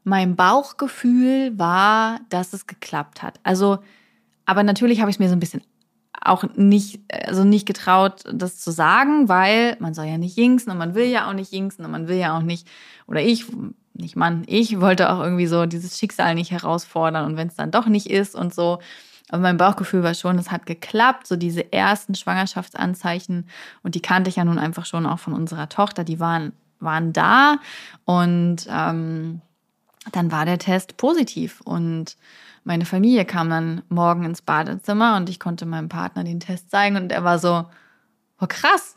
mein 0.05 0.35
Bauchgefühl 0.35 1.59
war, 1.59 2.21
dass 2.29 2.53
es 2.53 2.67
geklappt 2.67 3.23
hat. 3.23 3.39
Also, 3.43 3.79
aber 4.45 4.63
natürlich 4.63 5.01
habe 5.01 5.09
ich 5.09 5.17
es 5.17 5.19
mir 5.19 5.27
so 5.27 5.35
ein 5.35 5.39
bisschen 5.39 5.63
auch 6.21 6.43
nicht, 6.55 7.01
also 7.11 7.43
nicht 7.43 7.65
getraut, 7.65 8.23
das 8.31 8.59
zu 8.59 8.71
sagen, 8.71 9.27
weil 9.27 9.75
man 9.79 9.93
soll 9.93 10.05
ja 10.05 10.17
nicht 10.17 10.37
jinksen 10.37 10.71
und 10.71 10.77
man 10.77 10.95
will 10.95 11.07
ja 11.07 11.27
auch 11.27 11.33
nicht 11.33 11.51
jinksen 11.51 11.83
und 11.83 11.91
man 11.91 12.07
will 12.07 12.17
ja 12.17 12.37
auch 12.37 12.41
nicht, 12.41 12.67
oder 13.07 13.21
ich, 13.21 13.45
nicht 13.93 14.15
Mann, 14.15 14.43
ich 14.47 14.79
wollte 14.79 15.11
auch 15.11 15.21
irgendwie 15.21 15.47
so 15.47 15.65
dieses 15.65 15.97
Schicksal 15.97 16.35
nicht 16.35 16.51
herausfordern 16.51 17.25
und 17.25 17.37
wenn 17.37 17.47
es 17.47 17.55
dann 17.55 17.71
doch 17.71 17.87
nicht 17.87 18.09
ist 18.09 18.35
und 18.35 18.53
so. 18.53 18.79
Aber 19.29 19.41
mein 19.41 19.57
Bauchgefühl 19.57 20.03
war 20.03 20.13
schon, 20.13 20.37
es 20.37 20.51
hat 20.51 20.65
geklappt, 20.65 21.25
so 21.25 21.35
diese 21.35 21.73
ersten 21.73 22.15
Schwangerschaftsanzeichen. 22.15 23.49
Und 23.81 23.95
die 23.95 24.01
kannte 24.01 24.29
ich 24.29 24.35
ja 24.35 24.45
nun 24.45 24.59
einfach 24.59 24.85
schon 24.85 25.05
auch 25.05 25.19
von 25.19 25.33
unserer 25.33 25.67
Tochter, 25.67 26.03
die 26.03 26.19
waren, 26.19 26.53
waren 26.79 27.11
da. 27.11 27.57
Und 28.05 28.67
ähm, 28.69 29.41
dann 30.11 30.31
war 30.31 30.45
der 30.45 30.59
Test 30.59 30.97
positiv. 30.97 31.61
Und 31.61 32.17
meine 32.63 32.85
Familie 32.85 33.25
kam 33.25 33.49
dann 33.49 33.81
morgen 33.89 34.23
ins 34.23 34.41
Badezimmer 34.41 35.17
und 35.17 35.29
ich 35.29 35.39
konnte 35.39 35.65
meinem 35.65 35.89
Partner 35.89 36.23
den 36.23 36.39
Test 36.39 36.69
zeigen. 36.69 36.95
Und 36.95 37.11
er 37.11 37.23
war 37.23 37.39
so, 37.39 37.65
oh 38.39 38.47
krass, 38.47 38.95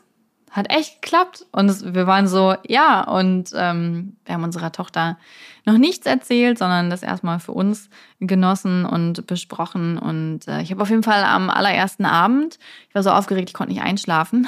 hat 0.49 0.69
echt 0.69 1.01
geklappt. 1.01 1.45
Und 1.51 1.93
wir 1.93 2.07
waren 2.07 2.27
so, 2.27 2.55
ja, 2.67 3.03
und 3.03 3.51
ähm, 3.55 4.17
wir 4.25 4.33
haben 4.33 4.43
unserer 4.43 4.71
Tochter 4.71 5.17
noch 5.65 5.77
nichts 5.77 6.05
erzählt, 6.05 6.57
sondern 6.57 6.89
das 6.89 7.03
erstmal 7.03 7.39
für 7.39 7.51
uns 7.51 7.89
genossen 8.19 8.85
und 8.85 9.27
besprochen. 9.27 9.97
Und 9.97 10.47
äh, 10.47 10.61
ich 10.61 10.71
habe 10.71 10.81
auf 10.81 10.89
jeden 10.89 11.03
Fall 11.03 11.23
am 11.23 11.49
allerersten 11.49 12.05
Abend, 12.05 12.57
ich 12.87 12.95
war 12.95 13.03
so 13.03 13.11
aufgeregt, 13.11 13.49
ich 13.49 13.53
konnte 13.53 13.73
nicht 13.73 13.83
einschlafen, 13.83 14.47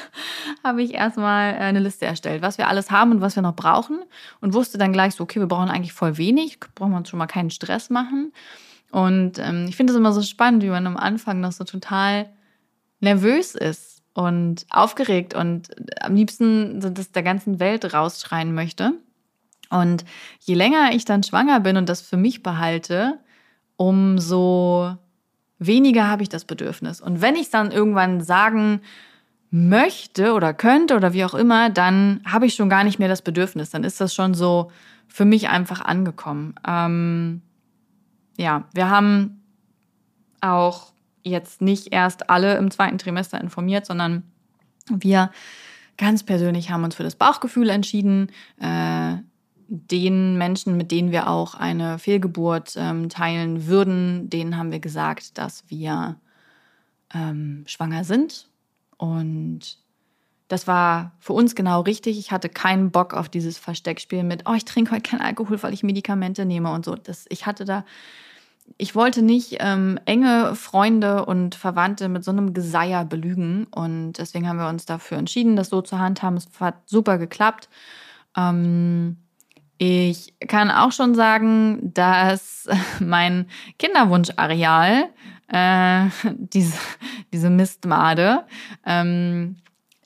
habe 0.64 0.82
ich 0.82 0.94
erstmal 0.94 1.54
eine 1.54 1.80
Liste 1.80 2.06
erstellt, 2.06 2.42
was 2.42 2.58
wir 2.58 2.68
alles 2.68 2.90
haben 2.90 3.10
und 3.10 3.20
was 3.20 3.34
wir 3.34 3.42
noch 3.42 3.56
brauchen. 3.56 4.02
Und 4.40 4.54
wusste 4.54 4.78
dann 4.78 4.92
gleich 4.92 5.14
so, 5.14 5.24
okay, 5.24 5.40
wir 5.40 5.48
brauchen 5.48 5.68
eigentlich 5.68 5.92
voll 5.92 6.18
wenig, 6.18 6.60
brauchen 6.74 6.92
wir 6.92 6.98
uns 6.98 7.08
schon 7.08 7.18
mal 7.18 7.26
keinen 7.26 7.50
Stress 7.50 7.90
machen. 7.90 8.32
Und 8.92 9.38
ähm, 9.38 9.66
ich 9.68 9.76
finde 9.76 9.92
es 9.92 9.98
immer 9.98 10.12
so 10.12 10.22
spannend, 10.22 10.62
wie 10.62 10.68
man 10.68 10.86
am 10.86 10.96
Anfang 10.96 11.40
noch 11.40 11.52
so 11.52 11.64
total 11.64 12.28
nervös 13.00 13.56
ist 13.56 13.91
und 14.14 14.66
aufgeregt 14.70 15.34
und 15.34 15.70
am 16.02 16.14
liebsten 16.14 16.80
das 16.94 17.12
der 17.12 17.22
ganzen 17.22 17.60
Welt 17.60 17.94
rausschreien 17.94 18.54
möchte. 18.54 18.92
Und 19.70 20.04
je 20.40 20.54
länger 20.54 20.90
ich 20.92 21.04
dann 21.04 21.22
schwanger 21.22 21.60
bin 21.60 21.76
und 21.76 21.88
das 21.88 22.02
für 22.02 22.18
mich 22.18 22.42
behalte, 22.42 23.18
umso 23.76 24.96
weniger 25.58 26.08
habe 26.08 26.22
ich 26.22 26.28
das 26.28 26.44
Bedürfnis. 26.44 27.00
Und 27.00 27.22
wenn 27.22 27.36
ich 27.36 27.42
es 27.42 27.50
dann 27.50 27.70
irgendwann 27.70 28.20
sagen 28.20 28.82
möchte 29.50 30.32
oder 30.32 30.54
könnte 30.54 30.96
oder 30.96 31.12
wie 31.12 31.24
auch 31.24 31.34
immer, 31.34 31.70
dann 31.70 32.20
habe 32.24 32.46
ich 32.46 32.54
schon 32.54 32.68
gar 32.68 32.84
nicht 32.84 32.98
mehr 32.98 33.08
das 33.08 33.22
Bedürfnis. 33.22 33.70
Dann 33.70 33.84
ist 33.84 34.00
das 34.00 34.14
schon 34.14 34.34
so 34.34 34.70
für 35.08 35.24
mich 35.24 35.48
einfach 35.48 35.80
angekommen. 35.82 36.54
Ähm, 36.66 37.42
ja, 38.36 38.64
wir 38.74 38.88
haben 38.88 39.42
auch 40.40 40.91
jetzt 41.22 41.60
nicht 41.60 41.92
erst 41.92 42.30
alle 42.30 42.56
im 42.56 42.70
zweiten 42.70 42.98
Trimester 42.98 43.40
informiert, 43.40 43.86
sondern 43.86 44.24
wir 44.88 45.30
ganz 45.96 46.22
persönlich 46.22 46.70
haben 46.70 46.84
uns 46.84 46.94
für 46.94 47.02
das 47.02 47.16
Bauchgefühl 47.16 47.70
entschieden. 47.70 48.30
Äh, 48.60 49.16
den 49.74 50.36
Menschen, 50.36 50.76
mit 50.76 50.90
denen 50.90 51.12
wir 51.12 51.28
auch 51.28 51.54
eine 51.54 51.98
Fehlgeburt 51.98 52.74
ähm, 52.76 53.08
teilen 53.08 53.66
würden, 53.66 54.28
denen 54.28 54.58
haben 54.58 54.70
wir 54.70 54.80
gesagt, 54.80 55.38
dass 55.38 55.64
wir 55.68 56.16
ähm, 57.14 57.64
schwanger 57.66 58.04
sind. 58.04 58.48
Und 58.98 59.78
das 60.48 60.66
war 60.66 61.12
für 61.20 61.32
uns 61.32 61.54
genau 61.54 61.80
richtig. 61.80 62.18
Ich 62.18 62.32
hatte 62.32 62.50
keinen 62.50 62.90
Bock 62.90 63.14
auf 63.14 63.30
dieses 63.30 63.56
Versteckspiel 63.56 64.24
mit, 64.24 64.42
oh, 64.46 64.52
ich 64.52 64.66
trinke 64.66 64.90
heute 64.90 65.08
keinen 65.08 65.22
Alkohol, 65.22 65.62
weil 65.62 65.72
ich 65.72 65.82
Medikamente 65.82 66.44
nehme 66.44 66.70
und 66.70 66.84
so. 66.84 66.94
Das, 66.94 67.24
ich 67.30 67.46
hatte 67.46 67.64
da 67.64 67.86
ich 68.78 68.94
wollte 68.94 69.22
nicht 69.22 69.56
ähm, 69.60 69.98
enge 70.04 70.54
Freunde 70.54 71.24
und 71.24 71.54
Verwandte 71.54 72.08
mit 72.08 72.24
so 72.24 72.30
einem 72.30 72.54
Geseier 72.54 73.04
belügen. 73.04 73.66
Und 73.70 74.14
deswegen 74.14 74.48
haben 74.48 74.58
wir 74.58 74.68
uns 74.68 74.86
dafür 74.86 75.18
entschieden, 75.18 75.56
das 75.56 75.68
so 75.68 75.82
zu 75.82 75.98
handhaben. 75.98 76.36
Es 76.36 76.48
hat 76.60 76.76
super 76.86 77.18
geklappt. 77.18 77.68
Ähm, 78.36 79.16
ich 79.78 80.34
kann 80.46 80.70
auch 80.70 80.92
schon 80.92 81.14
sagen, 81.14 81.92
dass 81.94 82.68
mein 83.00 83.46
Kinderwunschareal, 83.78 85.10
äh, 85.48 86.06
diese, 86.36 86.78
diese 87.32 87.50
Mistmade, 87.50 88.44
ähm, 88.86 89.56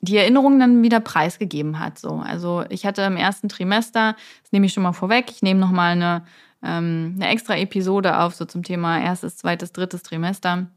die 0.01 0.17
Erinnerungen 0.17 0.59
dann 0.59 0.83
wieder 0.83 0.99
preisgegeben 0.99 1.79
hat. 1.79 1.99
So. 1.99 2.23
Also 2.25 2.63
ich 2.69 2.85
hatte 2.85 3.01
im 3.03 3.17
ersten 3.17 3.49
Trimester, 3.49 4.15
das 4.43 4.51
nehme 4.51 4.65
ich 4.65 4.73
schon 4.73 4.83
mal 4.83 4.93
vorweg, 4.93 5.31
ich 5.31 5.41
nehme 5.41 5.59
nochmal 5.59 5.91
eine 5.91 6.23
ähm, 6.63 7.13
eine 7.15 7.29
extra 7.29 7.57
Episode 7.57 8.19
auf, 8.19 8.35
so 8.35 8.45
zum 8.45 8.63
Thema 8.63 8.99
erstes, 8.99 9.37
zweites, 9.37 9.71
drittes 9.71 10.03
Trimester. 10.03 10.67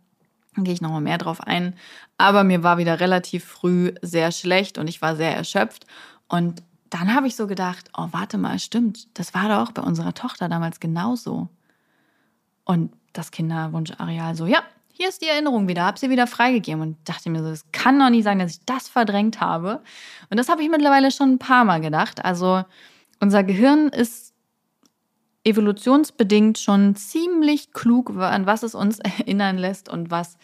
Da 0.56 0.62
gehe 0.62 0.74
ich 0.74 0.80
nochmal 0.80 1.00
mehr 1.00 1.18
drauf 1.18 1.40
ein. 1.40 1.74
Aber 2.18 2.44
mir 2.44 2.62
war 2.62 2.78
wieder 2.78 3.00
relativ 3.00 3.44
früh 3.44 3.92
sehr 4.02 4.32
schlecht 4.32 4.78
und 4.78 4.88
ich 4.88 5.00
war 5.00 5.16
sehr 5.16 5.34
erschöpft. 5.34 5.86
Und 6.28 6.62
dann 6.90 7.14
habe 7.14 7.28
ich 7.28 7.36
so 7.36 7.46
gedacht, 7.46 7.90
oh, 7.96 8.08
warte 8.10 8.36
mal, 8.36 8.58
stimmt, 8.58 9.18
das 9.18 9.32
war 9.32 9.48
doch 9.48 9.72
bei 9.72 9.82
unserer 9.82 10.12
Tochter 10.12 10.48
damals 10.48 10.80
genauso. 10.80 11.48
Und 12.64 12.92
das 13.12 13.30
Kinderwunschareal 13.30 14.34
so, 14.34 14.46
ja, 14.46 14.62
hier 14.92 15.08
ist 15.08 15.22
die 15.22 15.28
Erinnerung 15.28 15.66
wieder, 15.66 15.84
habe 15.84 15.98
sie 15.98 16.10
wieder 16.10 16.26
freigegeben 16.26 16.82
und 16.82 17.08
dachte 17.08 17.30
mir 17.30 17.42
so, 17.42 17.48
es 17.48 17.64
kann 17.72 17.98
doch 17.98 18.10
nicht 18.10 18.24
sein, 18.24 18.38
dass 18.38 18.52
ich 18.52 18.64
das 18.66 18.88
verdrängt 18.88 19.40
habe. 19.40 19.80
Und 20.28 20.36
das 20.36 20.48
habe 20.48 20.62
ich 20.62 20.68
mittlerweile 20.68 21.10
schon 21.10 21.30
ein 21.30 21.38
paar 21.38 21.64
Mal 21.64 21.80
gedacht. 21.80 22.24
Also 22.24 22.64
unser 23.18 23.42
Gehirn 23.42 23.88
ist 23.88 24.29
evolutionsbedingt 25.44 26.58
schon 26.58 26.94
ziemlich 26.96 27.72
klug, 27.72 28.10
an 28.16 28.46
was 28.46 28.62
es 28.62 28.74
uns 28.74 28.98
erinnern 29.18 29.58
lässt 29.58 29.88
und 29.88 30.10
was 30.10 30.36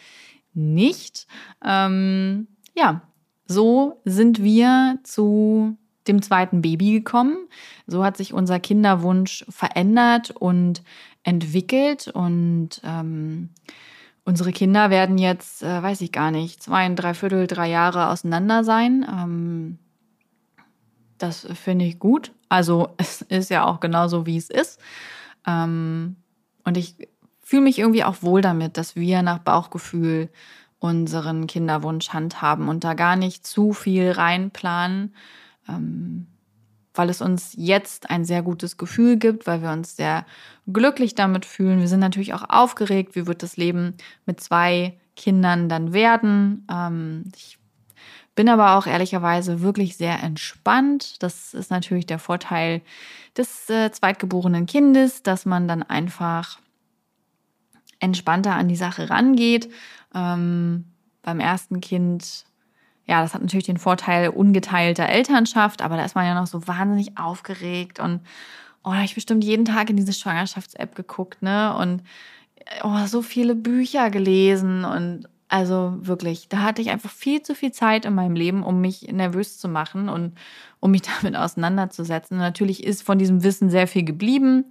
nicht. 0.53 1.27
Ähm, 1.63 2.47
ja, 2.75 3.01
so 3.45 4.01
sind 4.05 4.43
wir 4.43 4.99
zu 5.03 5.77
dem 6.07 6.21
zweiten 6.21 6.61
Baby 6.61 6.93
gekommen. 6.93 7.37
So 7.85 8.03
hat 8.03 8.17
sich 8.17 8.33
unser 8.33 8.59
Kinderwunsch 8.59 9.45
verändert 9.49 10.31
und 10.31 10.83
entwickelt 11.23 12.07
und 12.07 12.81
ähm, 12.83 13.49
unsere 14.23 14.51
Kinder 14.51 14.89
werden 14.89 15.17
jetzt, 15.17 15.63
äh, 15.63 15.83
weiß 15.83 16.01
ich 16.01 16.11
gar 16.11 16.31
nicht, 16.31 16.63
zwei, 16.63 16.87
drei 16.93 17.13
Viertel, 17.13 17.47
drei 17.47 17.69
Jahre 17.69 18.09
auseinander 18.09 18.63
sein. 18.63 19.05
Ähm, 19.09 19.79
das 21.17 21.47
finde 21.53 21.85
ich 21.85 21.99
gut. 21.99 22.31
Also 22.49 22.89
es 22.97 23.21
ist 23.23 23.49
ja 23.49 23.65
auch 23.65 23.79
genauso, 23.79 24.25
wie 24.25 24.37
es 24.37 24.49
ist. 24.49 24.79
Ähm, 25.45 26.17
und 26.63 26.77
ich 26.77 26.95
fühle 27.41 27.63
mich 27.63 27.79
irgendwie 27.79 28.03
auch 28.03 28.21
wohl 28.21 28.41
damit, 28.41 28.77
dass 28.77 28.95
wir 28.95 29.21
nach 29.21 29.39
Bauchgefühl 29.39 30.29
unseren 30.79 31.47
Kinderwunsch 31.47 32.09
handhaben 32.09 32.67
und 32.69 32.83
da 32.83 32.93
gar 32.93 33.15
nicht 33.15 33.47
zu 33.47 33.73
viel 33.73 34.11
reinplanen, 34.11 35.15
ähm, 35.67 36.27
weil 36.93 37.09
es 37.09 37.21
uns 37.21 37.53
jetzt 37.55 38.09
ein 38.09 38.25
sehr 38.25 38.43
gutes 38.43 38.77
Gefühl 38.77 39.17
gibt, 39.17 39.47
weil 39.47 39.61
wir 39.61 39.71
uns 39.71 39.95
sehr 39.95 40.25
glücklich 40.71 41.15
damit 41.15 41.45
fühlen. 41.45 41.79
Wir 41.79 41.87
sind 41.87 41.99
natürlich 41.99 42.33
auch 42.33 42.49
aufgeregt, 42.49 43.15
wie 43.15 43.27
wird 43.27 43.43
das 43.43 43.57
Leben 43.57 43.95
mit 44.25 44.39
zwei 44.39 44.99
Kindern 45.15 45.69
dann 45.69 45.93
werden. 45.93 46.67
Ähm, 46.69 47.23
ich 47.35 47.57
bin 48.37 48.49
aber 48.49 48.77
auch 48.77 48.85
ehrlicherweise 48.85 49.61
wirklich 49.61 49.97
sehr 49.97 50.21
entspannt. 50.21 51.21
Das 51.23 51.55
ist 51.55 51.71
natürlich 51.71 52.05
der 52.05 52.19
Vorteil 52.19 52.81
des 53.35 53.67
äh, 53.67 53.91
zweitgeborenen 53.91 54.67
Kindes, 54.67 55.23
dass 55.23 55.47
man 55.47 55.67
dann 55.67 55.81
einfach 55.81 56.59
entspannter 57.99 58.53
an 58.53 58.67
die 58.67 58.75
Sache 58.75 59.09
rangeht. 59.09 59.71
Ähm, 60.13 60.85
beim 61.23 61.39
ersten 61.39 61.81
Kind, 61.81 62.45
ja, 63.07 63.23
das 63.23 63.33
hat 63.33 63.41
natürlich 63.41 63.65
den 63.65 63.79
Vorteil 63.79 64.29
ungeteilter 64.29 65.09
Elternschaft, 65.09 65.81
aber 65.81 65.97
da 65.97 66.05
ist 66.05 66.13
man 66.13 66.27
ja 66.27 66.39
noch 66.39 66.45
so 66.45 66.67
wahnsinnig 66.67 67.17
aufgeregt 67.17 67.99
und 67.99 68.21
oh, 68.83 68.91
da 68.91 68.97
habe 68.97 69.05
ich 69.05 69.15
bestimmt 69.15 69.43
jeden 69.43 69.65
Tag 69.65 69.89
in 69.89 69.97
diese 69.97 70.13
Schwangerschafts-App 70.13 70.93
geguckt, 70.93 71.41
ne? 71.41 71.75
Und 71.75 72.03
oh, 72.83 73.07
so 73.07 73.23
viele 73.23 73.55
Bücher 73.55 74.11
gelesen 74.11 74.85
und 74.85 75.27
also 75.49 75.95
wirklich, 76.01 76.49
da 76.49 76.59
hatte 76.59 76.81
ich 76.81 76.89
einfach 76.89 77.09
viel 77.09 77.41
zu 77.41 77.55
viel 77.55 77.71
Zeit 77.71 78.05
in 78.05 78.13
meinem 78.13 78.35
Leben, 78.35 78.63
um 78.63 78.81
mich 78.81 79.03
nervös 79.11 79.57
zu 79.57 79.69
machen 79.69 80.09
und 80.09 80.33
um 80.79 80.91
mich 80.91 81.01
damit 81.21 81.35
auseinanderzusetzen. 81.35 82.37
Und 82.37 82.43
natürlich 82.43 82.83
ist 82.83 83.03
von 83.03 83.17
diesem 83.17 83.43
Wissen 83.43 83.69
sehr 83.69 83.87
viel 83.87 84.03
geblieben. 84.03 84.65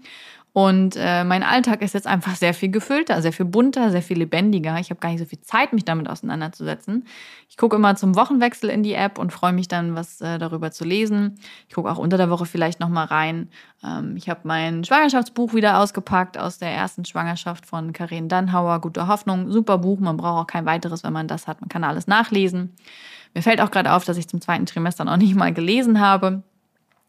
Und 0.57 0.97
äh, 0.97 1.23
mein 1.23 1.43
Alltag 1.43 1.83
ist 1.83 1.93
jetzt 1.93 2.07
einfach 2.07 2.35
sehr 2.35 2.55
viel 2.55 2.71
gefüllter, 2.71 3.21
sehr 3.21 3.35
viel 3.35 3.45
bunter, 3.45 3.91
sehr 3.91 4.01
viel 4.01 4.17
lebendiger. 4.17 4.79
Ich 4.81 4.89
habe 4.89 5.01
gar 5.01 5.11
nicht 5.11 5.19
so 5.19 5.27
viel 5.27 5.43
Zeit, 5.43 5.75
mich 5.75 5.85
damit 5.85 6.09
auseinanderzusetzen. 6.09 7.05
Ich 7.51 7.59
gucke 7.59 7.77
immer 7.77 7.95
zum 7.95 8.17
Wochenwechsel 8.17 8.71
in 8.71 8.83
die 8.83 8.95
App 8.95 9.19
und 9.19 9.35
freue 9.35 9.53
mich 9.53 9.69
dann, 9.69 9.95
was 9.95 10.23
äh, 10.23 10.39
darüber 10.39 10.71
zu 10.71 10.85
lesen. 10.85 11.39
Ich 11.69 11.75
gucke 11.75 11.91
auch 11.91 11.99
unter 11.99 12.17
der 12.17 12.31
Woche 12.31 12.47
vielleicht 12.47 12.81
nochmal 12.81 13.05
rein. 13.05 13.51
Ähm, 13.85 14.17
ich 14.17 14.31
habe 14.31 14.41
mein 14.45 14.83
Schwangerschaftsbuch 14.83 15.53
wieder 15.53 15.79
ausgepackt 15.79 16.39
aus 16.39 16.57
der 16.57 16.71
ersten 16.71 17.05
Schwangerschaft 17.05 17.67
von 17.67 17.93
Karin 17.93 18.31
Dannhauer. 18.31 18.81
Gute 18.81 19.09
Hoffnung, 19.09 19.51
super 19.53 19.77
Buch. 19.77 20.01
Man 20.01 20.17
braucht 20.17 20.45
auch 20.45 20.47
kein 20.47 20.65
weiteres, 20.65 21.05
wenn 21.05 21.13
man 21.13 21.29
das 21.29 21.47
hat. 21.47 21.61
Man 21.61 21.69
kann 21.69 21.85
alles 21.85 22.07
nachlesen. 22.07 22.75
Mir 23.35 23.43
fällt 23.43 23.61
auch 23.61 23.71
gerade 23.71 23.93
auf, 23.93 24.07
dass 24.07 24.17
ich 24.17 24.27
zum 24.27 24.41
zweiten 24.41 24.65
Trimester 24.65 25.05
noch 25.05 25.19
nicht 25.19 25.35
mal 25.35 25.53
gelesen 25.53 26.01
habe 26.01 26.45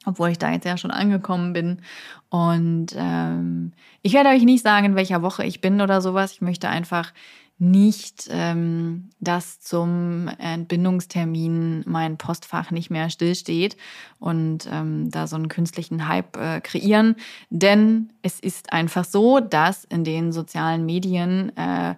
obwohl 0.08 0.30
ich 0.30 0.40
da 0.40 0.52
jetzt 0.52 0.66
ja 0.66 0.78
schon 0.78 0.92
angekommen 0.92 1.54
bin. 1.54 1.82
Und 2.30 2.88
ähm, 2.96 3.74
ich 4.02 4.14
werde 4.14 4.30
euch 4.30 4.44
nicht 4.44 4.64
sagen, 4.64 4.86
in 4.86 4.96
welcher 4.96 5.22
Woche 5.22 5.46
ich 5.46 5.60
bin 5.62 5.82
oder 5.82 6.02
sowas. 6.02 6.32
Ich 6.32 6.42
möchte 6.42 6.70
einfach 6.70 7.14
nicht, 7.60 8.30
ähm, 8.32 9.10
dass 9.20 9.60
zum 9.60 10.30
Entbindungstermin 10.38 11.84
mein 11.88 12.18
Postfach 12.18 12.72
nicht 12.72 12.90
mehr 12.90 13.10
stillsteht 13.10 13.76
und 14.20 14.70
ähm, 14.72 15.10
da 15.10 15.28
so 15.28 15.36
einen 15.36 15.50
künstlichen 15.50 16.08
Hype 16.08 16.38
äh, 16.38 16.62
kreieren. 16.62 17.16
Denn 17.50 18.14
es 18.22 18.40
ist 18.40 18.72
einfach 18.72 19.04
so, 19.06 19.40
dass 19.40 19.86
in 19.86 20.04
den 20.04 20.32
sozialen 20.32 20.86
Medien 20.86 21.52
äh, 21.58 21.96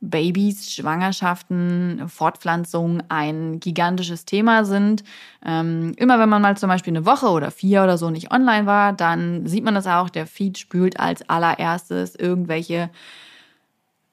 Babys, 0.00 0.72
Schwangerschaften, 0.72 2.08
Fortpflanzung 2.08 3.02
ein 3.08 3.58
gigantisches 3.58 4.24
Thema 4.24 4.64
sind. 4.64 5.02
Ähm, 5.44 5.92
immer 5.96 6.20
wenn 6.20 6.28
man 6.28 6.40
mal 6.42 6.56
zum 6.56 6.68
Beispiel 6.68 6.92
eine 6.92 7.06
Woche 7.06 7.28
oder 7.28 7.50
vier 7.50 7.82
oder 7.82 7.98
so 7.98 8.10
nicht 8.10 8.30
online 8.32 8.66
war, 8.66 8.92
dann 8.92 9.46
sieht 9.46 9.64
man 9.64 9.74
das 9.74 9.86
auch. 9.86 10.08
Der 10.08 10.26
Feed 10.26 10.58
spült 10.58 11.00
als 11.00 11.28
allererstes 11.28 12.14
irgendwelche 12.14 12.90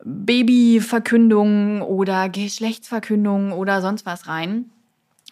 Babyverkündungen 0.03 1.81
oder 1.81 2.29
Geschlechtsverkündungen 2.29 3.51
oder 3.51 3.81
sonst 3.81 4.05
was 4.05 4.27
rein. 4.27 4.71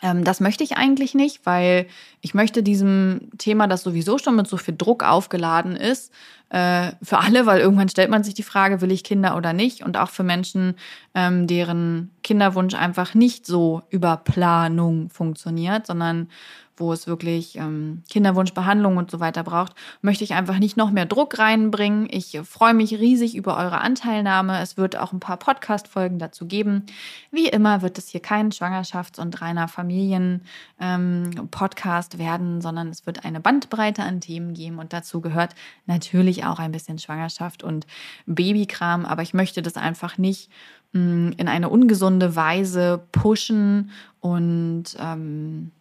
Ähm, 0.04 0.24
das 0.24 0.40
möchte 0.40 0.64
ich 0.64 0.78
eigentlich 0.78 1.16
nicht, 1.16 1.46
weil 1.46 1.88
ich 2.22 2.34
möchte 2.34 2.62
diesem 2.62 3.30
Thema, 3.38 3.68
das 3.68 3.84
sowieso 3.84 4.18
schon 4.18 4.36
mit 4.36 4.48
so 4.48 4.58
viel 4.58 4.76
Druck 4.78 5.04
aufgeladen 5.04 5.76
ist, 5.76 6.12
äh, 6.54 6.92
für 7.02 7.18
alle, 7.18 7.48
weil 7.48 7.62
irgendwann 7.62 7.90
stellt 7.90 8.12
man 8.12 8.24
sich 8.24 8.36
die 8.36 8.44
Frage, 8.44 8.80
will 8.80 8.92
ich 8.92 9.04
Kinder 9.04 9.36
oder 9.36 9.54
nicht? 9.54 9.84
Und 9.84 9.98
auch 9.98 10.10
für 10.10 10.22
Menschen, 10.22 10.76
ähm, 11.16 11.48
deren 11.48 12.12
Kinderwunsch 12.22 12.76
einfach 12.76 13.16
nicht 13.16 13.48
so 13.48 13.82
über 13.90 14.18
Planung 14.18 15.10
funktioniert, 15.10 15.88
sondern 15.88 16.28
wo 16.76 16.92
es 16.92 17.08
wirklich 17.08 17.56
ähm, 17.58 18.02
Kinderwunschbehandlung 18.10 18.98
und 18.98 19.12
so 19.12 19.20
weiter 19.20 19.44
braucht, 19.44 19.76
möchte 20.02 20.24
ich 20.24 20.34
einfach 20.34 20.58
nicht 20.58 20.76
noch 20.76 20.90
mehr 20.90 21.06
Druck 21.06 21.38
reinbringen. 21.38 22.08
Ich 22.10 22.40
freue 22.44 22.74
mich 22.74 22.94
riesig 22.94 23.36
über 23.36 23.58
eure 23.58 23.80
Anteilnahme. 23.82 24.60
Es 24.60 24.76
wird 24.76 24.98
auch 24.98 25.14
ein 25.14 25.20
paar 25.20 25.38
Podcast-Folgen 25.38 26.18
dazu 26.18 26.48
geben. 26.48 26.88
Wie 27.32 27.48
immer 27.48 27.84
wird 27.84 28.00
es 28.00 28.10
hier 28.10 28.22
kein 28.22 28.52
Schwangerschafts- 28.52 29.20
und 29.20 29.40
reiner 29.42 29.68
Familien-Podcast 29.68 32.16
ähm, 32.16 32.20
werden, 32.20 32.62
sondern 32.62 32.90
es 32.90 33.06
wird 33.06 33.24
eine 33.24 33.40
Bandbreite 33.40 34.02
an 34.04 34.20
Themen 34.20 34.56
geben 34.56 34.80
und 34.80 34.94
dazu 34.94 35.22
gehört 35.22 35.54
natürlich 35.86 36.43
auch 36.52 36.60
ein 36.60 36.72
bisschen 36.72 37.00
Schwangerschaft 37.00 37.64
und 37.64 37.86
Babykram. 38.26 39.06
Aber 39.06 39.22
ich 39.22 39.34
möchte 39.34 39.62
das 39.62 39.76
einfach 39.76 40.18
nicht 40.18 40.50
mm, 40.94 41.32
in 41.38 41.48
eine 41.48 41.70
ungesunde 41.70 42.36
Weise 42.36 43.06
pushen 43.12 43.92
und 44.20 44.96
ähm, 45.00 45.72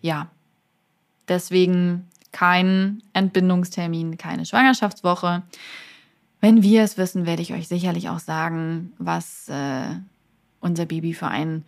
ja, 0.00 0.28
deswegen 1.28 2.08
kein 2.32 3.02
Entbindungstermin, 3.12 4.18
keine 4.18 4.44
Schwangerschaftswoche. 4.44 5.42
Wenn 6.40 6.62
wir 6.62 6.82
es 6.82 6.98
wissen, 6.98 7.26
werde 7.26 7.42
ich 7.42 7.54
euch 7.54 7.68
sicherlich 7.68 8.08
auch 8.10 8.18
sagen, 8.18 8.92
was 8.98 9.48
äh, 9.48 9.96
unser 10.60 10.84
Baby 10.84 11.14
für 11.14 11.28
ein 11.28 11.64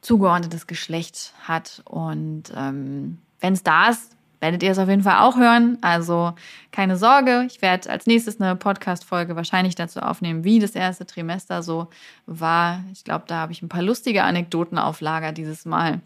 zugeordnetes 0.00 0.66
Geschlecht 0.66 1.34
hat. 1.42 1.82
Und 1.84 2.44
ähm, 2.56 3.18
wenn 3.40 3.52
es 3.52 3.62
da 3.62 3.90
ist, 3.90 4.15
werdet 4.40 4.62
ihr 4.62 4.70
es 4.70 4.78
auf 4.78 4.88
jeden 4.88 5.02
Fall 5.02 5.18
auch 5.20 5.36
hören. 5.36 5.78
Also 5.80 6.34
keine 6.72 6.96
Sorge, 6.96 7.44
ich 7.46 7.62
werde 7.62 7.90
als 7.90 8.06
nächstes 8.06 8.40
eine 8.40 8.56
Podcast-Folge 8.56 9.36
wahrscheinlich 9.36 9.74
dazu 9.74 10.00
aufnehmen, 10.00 10.44
wie 10.44 10.58
das 10.58 10.74
erste 10.74 11.06
Trimester 11.06 11.62
so 11.62 11.88
war. 12.26 12.84
Ich 12.92 13.04
glaube, 13.04 13.24
da 13.26 13.36
habe 13.36 13.52
ich 13.52 13.62
ein 13.62 13.68
paar 13.68 13.82
lustige 13.82 14.24
Anekdoten 14.24 14.78
auf 14.78 15.00
Lager 15.00 15.32
dieses 15.32 15.64
Mal. 15.64 16.00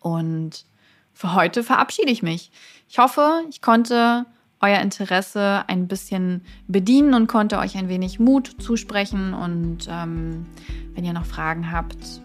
Und 0.00 0.64
für 1.12 1.34
heute 1.34 1.64
verabschiede 1.64 2.10
ich 2.10 2.22
mich. 2.22 2.50
Ich 2.88 2.98
hoffe, 2.98 3.42
ich 3.50 3.60
konnte 3.60 4.24
euer 4.60 4.80
Interesse 4.80 5.64
ein 5.66 5.88
bisschen 5.88 6.44
bedienen 6.66 7.14
und 7.14 7.26
konnte 7.26 7.58
euch 7.58 7.76
ein 7.76 7.88
wenig 7.88 8.18
Mut 8.18 8.56
zusprechen. 8.60 9.34
Und 9.34 9.88
ähm, 9.88 10.46
wenn 10.94 11.04
ihr 11.04 11.12
noch 11.12 11.26
Fragen 11.26 11.70
habt, 11.70 12.22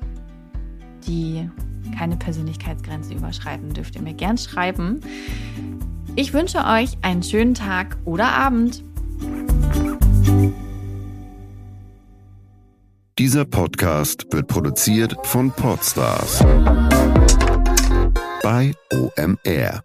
die 1.06 1.50
keine 1.98 2.18
Persönlichkeitsgrenze 2.18 3.14
überschreiten, 3.14 3.74
dürft 3.74 3.96
ihr 3.96 4.02
mir 4.02 4.14
gern 4.14 4.38
schreiben. 4.38 5.02
Ich 6.16 6.34
wünsche 6.34 6.60
euch 6.66 6.98
einen 7.02 7.24
schönen 7.24 7.54
Tag 7.54 7.98
oder 8.06 8.30
Abend. 8.30 8.84
Dieser 13.20 13.46
Podcast 13.46 14.26
wird 14.32 14.48
produziert 14.48 15.16
von 15.24 15.52
Podstars 15.52 16.40
bei 18.42 18.74
OMR. 18.92 19.84